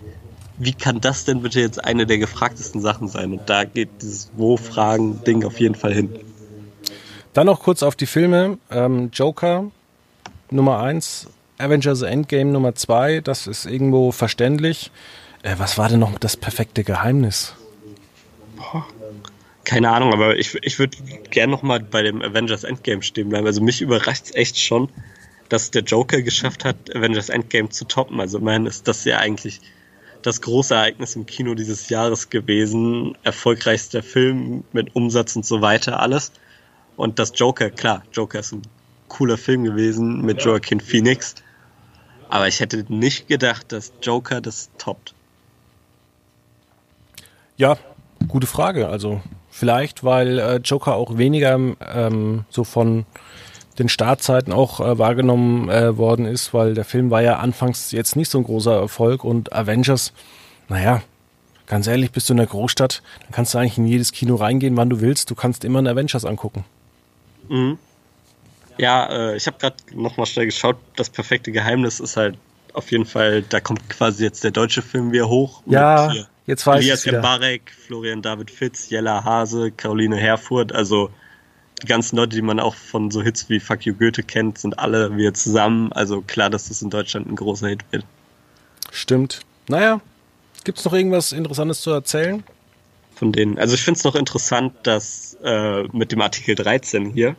wie 0.58 0.74
kann 0.74 1.00
das 1.00 1.24
denn 1.24 1.40
bitte 1.40 1.60
jetzt 1.60 1.82
eine 1.82 2.06
der 2.06 2.18
gefragtesten 2.18 2.82
Sachen 2.82 3.08
sein? 3.08 3.32
Und 3.32 3.48
da 3.48 3.64
geht 3.64 3.88
dieses 4.02 4.30
Wo-Fragen-Ding 4.36 5.44
auf 5.44 5.58
jeden 5.58 5.74
Fall 5.74 5.94
hin. 5.94 6.14
Dann 7.32 7.46
noch 7.46 7.60
kurz 7.60 7.82
auf 7.82 7.96
die 7.96 8.06
Filme. 8.06 8.58
Ähm, 8.70 9.10
Joker 9.14 9.70
Nummer 10.50 10.80
eins 10.80 11.28
Avengers 11.62 12.02
Endgame 12.02 12.50
Nummer 12.50 12.74
2, 12.74 13.20
das 13.20 13.46
ist 13.46 13.66
irgendwo 13.66 14.12
verständlich. 14.12 14.90
Äh, 15.42 15.54
was 15.58 15.78
war 15.78 15.88
denn 15.88 16.00
noch 16.00 16.18
das 16.18 16.36
perfekte 16.36 16.84
Geheimnis? 16.84 17.54
Boah. 18.56 18.86
Keine 19.64 19.90
Ahnung, 19.90 20.12
aber 20.12 20.36
ich, 20.36 20.58
ich 20.62 20.78
würde 20.78 20.96
gerne 21.30 21.52
noch 21.52 21.62
mal 21.62 21.78
bei 21.78 22.02
dem 22.02 22.20
Avengers 22.20 22.64
Endgame 22.64 23.02
stehen 23.02 23.28
bleiben. 23.28 23.46
Also 23.46 23.62
mich 23.62 23.80
überrascht 23.80 24.24
es 24.26 24.34
echt 24.34 24.58
schon, 24.58 24.88
dass 25.48 25.70
der 25.70 25.82
Joker 25.82 26.20
geschafft 26.22 26.64
hat, 26.64 26.76
Avengers 26.96 27.28
Endgame 27.28 27.68
zu 27.68 27.84
toppen. 27.84 28.20
Also 28.20 28.38
immerhin 28.38 28.66
ist 28.66 28.88
das 28.88 29.04
ja 29.04 29.18
eigentlich 29.18 29.60
das 30.22 30.40
große 30.40 30.74
Ereignis 30.74 31.14
im 31.14 31.26
Kino 31.26 31.54
dieses 31.54 31.88
Jahres 31.88 32.28
gewesen. 32.28 33.16
Erfolgreichster 33.22 34.02
Film 34.02 34.64
mit 34.72 34.94
Umsatz 34.96 35.36
und 35.36 35.46
so 35.46 35.60
weiter, 35.60 36.00
alles. 36.00 36.32
Und 36.96 37.18
das 37.18 37.32
Joker, 37.36 37.70
klar, 37.70 38.02
Joker 38.12 38.40
ist 38.40 38.52
ein 38.52 38.62
cooler 39.08 39.38
Film 39.38 39.64
gewesen 39.64 40.22
mit 40.22 40.42
Joaquin 40.42 40.80
Phoenix. 40.80 41.36
Aber 42.32 42.48
ich 42.48 42.60
hätte 42.60 42.86
nicht 42.88 43.28
gedacht, 43.28 43.72
dass 43.72 43.92
Joker 44.00 44.40
das 44.40 44.70
toppt. 44.78 45.12
Ja, 47.58 47.76
gute 48.26 48.46
Frage. 48.46 48.88
Also 48.88 49.20
vielleicht, 49.50 50.02
weil 50.02 50.38
äh, 50.38 50.56
Joker 50.56 50.94
auch 50.94 51.18
weniger 51.18 51.60
ähm, 51.94 52.46
so 52.48 52.64
von 52.64 53.04
den 53.78 53.90
Startzeiten 53.90 54.50
auch 54.50 54.80
äh, 54.80 54.98
wahrgenommen 54.98 55.68
äh, 55.68 55.98
worden 55.98 56.24
ist, 56.24 56.54
weil 56.54 56.72
der 56.72 56.86
Film 56.86 57.10
war 57.10 57.20
ja 57.20 57.36
anfangs 57.36 57.92
jetzt 57.92 58.16
nicht 58.16 58.30
so 58.30 58.38
ein 58.38 58.44
großer 58.44 58.80
Erfolg 58.80 59.24
und 59.24 59.52
Avengers, 59.52 60.14
naja, 60.70 61.02
ganz 61.66 61.86
ehrlich, 61.86 62.12
bist 62.12 62.30
du 62.30 62.32
in 62.32 62.38
der 62.38 62.46
Großstadt, 62.46 63.02
dann 63.24 63.32
kannst 63.32 63.52
du 63.52 63.58
eigentlich 63.58 63.76
in 63.76 63.86
jedes 63.86 64.10
Kino 64.10 64.36
reingehen, 64.36 64.78
wann 64.78 64.88
du 64.88 65.02
willst. 65.02 65.30
Du 65.30 65.34
kannst 65.34 65.66
immer 65.66 65.80
einen 65.80 65.88
Avengers 65.88 66.24
angucken. 66.24 66.64
Mhm. 67.50 67.76
Ja, 68.78 69.06
äh, 69.10 69.36
ich 69.36 69.46
habe 69.46 69.58
gerade 69.58 69.76
nochmal 69.94 70.26
schnell 70.26 70.46
geschaut. 70.46 70.76
Das 70.96 71.10
perfekte 71.10 71.52
Geheimnis 71.52 72.00
ist 72.00 72.16
halt 72.16 72.36
auf 72.72 72.90
jeden 72.90 73.04
Fall, 73.04 73.42
da 73.42 73.60
kommt 73.60 73.88
quasi 73.88 74.24
jetzt 74.24 74.44
der 74.44 74.50
deutsche 74.50 74.82
Film 74.82 75.12
wieder 75.12 75.28
hoch. 75.28 75.62
Ja, 75.66 76.12
jetzt 76.46 76.66
weiß 76.66 76.80
Elias 76.80 77.06
ich 77.06 77.12
Barek, 77.12 77.70
Florian 77.86 78.22
David 78.22 78.50
Fitz, 78.50 78.88
Jella 78.88 79.24
Hase, 79.24 79.70
Caroline 79.72 80.16
Herfurth, 80.16 80.72
also 80.72 81.10
die 81.82 81.86
ganzen 81.86 82.16
Leute, 82.16 82.36
die 82.36 82.42
man 82.42 82.60
auch 82.60 82.74
von 82.74 83.10
so 83.10 83.22
Hits 83.22 83.48
wie 83.48 83.60
Fuck 83.60 83.84
You 83.84 83.94
Goethe 83.94 84.22
kennt, 84.22 84.58
sind 84.58 84.78
alle 84.78 85.16
wieder 85.16 85.34
zusammen. 85.34 85.92
Also 85.92 86.22
klar, 86.22 86.48
dass 86.48 86.68
das 86.68 86.80
in 86.80 86.90
Deutschland 86.90 87.28
ein 87.28 87.36
großer 87.36 87.68
Hit 87.68 87.84
wird. 87.90 88.04
Stimmt. 88.90 89.40
Naja, 89.68 90.00
gibt 90.64 90.78
es 90.78 90.84
noch 90.84 90.92
irgendwas 90.92 91.32
Interessantes 91.32 91.80
zu 91.80 91.90
erzählen? 91.90 92.44
Von 93.16 93.32
denen. 93.32 93.58
Also 93.58 93.74
ich 93.74 93.82
finde 93.82 93.98
es 93.98 94.04
noch 94.04 94.14
interessant, 94.14 94.74
dass 94.84 95.36
äh, 95.42 95.84
mit 95.92 96.12
dem 96.12 96.20
Artikel 96.20 96.54
13 96.54 97.10
hier 97.10 97.36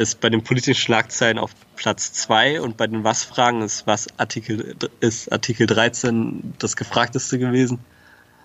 ist 0.00 0.20
bei 0.20 0.30
den 0.30 0.42
politischen 0.42 0.80
Schlagzeilen 0.80 1.38
auf 1.38 1.50
Platz 1.76 2.14
2 2.14 2.62
und 2.62 2.78
bei 2.78 2.86
den 2.86 3.04
Was-Fragen 3.04 3.60
ist 3.60 3.86
was 3.86 4.08
Artikel 4.18 4.74
ist 5.00 5.30
Artikel 5.30 5.66
13 5.66 6.54
das 6.58 6.74
gefragteste 6.76 7.38
gewesen. 7.38 7.80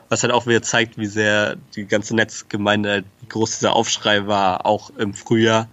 Was 0.10 0.24
halt 0.24 0.34
auch 0.34 0.48
wieder 0.48 0.62
zeigt, 0.62 0.98
wie 0.98 1.06
sehr 1.06 1.56
die 1.76 1.86
ganze 1.86 2.14
Netzgemeinde, 2.14 3.06
wie 3.22 3.28
groß 3.30 3.60
dieser 3.60 3.74
Aufschrei 3.74 4.28
war, 4.28 4.66
auch 4.66 4.90
im 4.98 5.14
Frühjahr, 5.14 5.70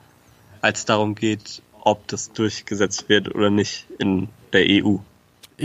als 0.61 0.81
es 0.81 0.85
darum 0.85 1.17
geht, 1.17 1.63
ob 1.81 2.07
das 2.07 2.33
durchgesetzt 2.33 3.09
wird 3.09 3.35
oder 3.35 3.51
nicht 3.51 3.89
in 3.99 4.29
der 4.53 4.65
EU. 4.69 4.99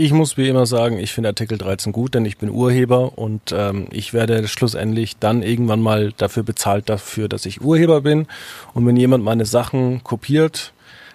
Ich 0.00 0.12
muss 0.12 0.36
wie 0.36 0.48
immer 0.48 0.64
sagen, 0.64 1.00
ich 1.00 1.12
finde 1.12 1.30
Artikel 1.30 1.58
13 1.58 1.90
gut, 1.90 2.14
denn 2.14 2.24
ich 2.24 2.38
bin 2.38 2.50
Urheber 2.50 3.18
und 3.18 3.50
ähm, 3.50 3.88
ich 3.90 4.12
werde 4.12 4.46
schlussendlich 4.46 5.16
dann 5.16 5.42
irgendwann 5.42 5.80
mal 5.80 6.12
dafür 6.16 6.44
bezahlt 6.44 6.88
dafür, 6.88 7.26
dass 7.28 7.44
ich 7.46 7.62
Urheber 7.62 8.02
bin. 8.02 8.28
Und 8.74 8.86
wenn 8.86 8.94
jemand 8.94 9.24
meine 9.24 9.44
Sachen 9.44 10.04
kopiert, 10.04 10.72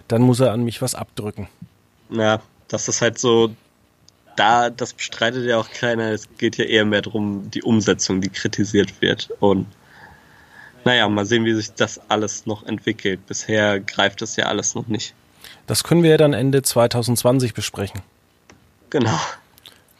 dann 0.10 0.22
muss 0.22 0.42
er 0.42 0.52
an 0.52 0.66
mich 0.66 0.82
was 0.82 0.96
abdrücken. 0.96 1.48
Ja, 2.10 2.42
das 2.68 2.90
ist 2.90 3.02
halt 3.02 3.20
so 3.20 3.52
da, 4.36 4.70
das 4.70 4.92
bestreitet 4.92 5.46
ja 5.46 5.60
auch 5.60 5.70
keiner. 5.70 6.12
Es 6.12 6.28
geht 6.38 6.58
ja 6.58 6.66
eher 6.66 6.84
mehr 6.84 7.04
darum, 7.04 7.50
die 7.52 7.64
Umsetzung, 7.64 8.20
die 8.20 8.28
kritisiert 8.28 9.02
wird. 9.02 9.30
Und 9.40 9.66
naja, 10.84 11.08
mal 11.08 11.26
sehen, 11.26 11.46
wie 11.46 11.54
sich 11.54 11.74
das 11.74 12.02
alles 12.10 12.46
noch 12.46 12.66
entwickelt. 12.66 13.26
Bisher 13.28 13.80
greift 13.80 14.22
das 14.22 14.36
ja 14.36 14.48
alles 14.48 14.76
noch 14.76 14.88
nicht. 14.88 15.16
Das 15.68 15.86
können 15.86 16.04
wir 16.04 16.10
ja 16.10 16.18
dann 16.18 16.34
Ende 16.34 16.64
2020 16.64 17.54
besprechen. 17.54 18.02
Genau. 18.94 19.18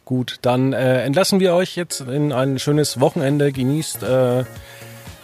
Gut, 0.04 0.38
dann 0.42 0.72
äh, 0.72 1.02
entlassen 1.02 1.40
wir 1.40 1.52
euch 1.54 1.74
jetzt 1.74 2.02
in 2.02 2.32
ein 2.32 2.60
schönes 2.60 3.00
Wochenende. 3.00 3.50
Genießt 3.50 4.04
äh, 4.04 4.44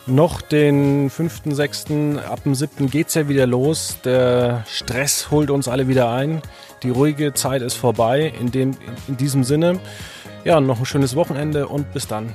noch 0.06 0.40
den 0.40 1.08
5., 1.08 1.42
ab 2.28 2.42
dem 2.42 2.56
7. 2.56 2.90
geht's 2.90 3.14
ja 3.14 3.28
wieder 3.28 3.46
los. 3.46 3.98
Der 4.04 4.64
Stress 4.66 5.30
holt 5.30 5.50
uns 5.50 5.68
alle 5.68 5.86
wieder 5.86 6.10
ein. 6.10 6.42
Die 6.82 6.90
ruhige 6.90 7.32
Zeit 7.32 7.62
ist 7.62 7.76
vorbei. 7.76 8.32
In, 8.40 8.50
dem, 8.50 8.76
in 9.06 9.16
diesem 9.16 9.44
Sinne, 9.44 9.78
ja, 10.44 10.60
noch 10.60 10.80
ein 10.80 10.86
schönes 10.86 11.14
Wochenende 11.14 11.68
und 11.68 11.92
bis 11.92 12.08
dann. 12.08 12.32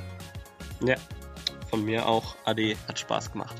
Ja, 0.82 0.94
von 1.68 1.84
mir 1.84 2.08
auch. 2.08 2.34
Ade, 2.46 2.76
hat 2.88 2.98
Spaß 2.98 3.30
gemacht. 3.32 3.56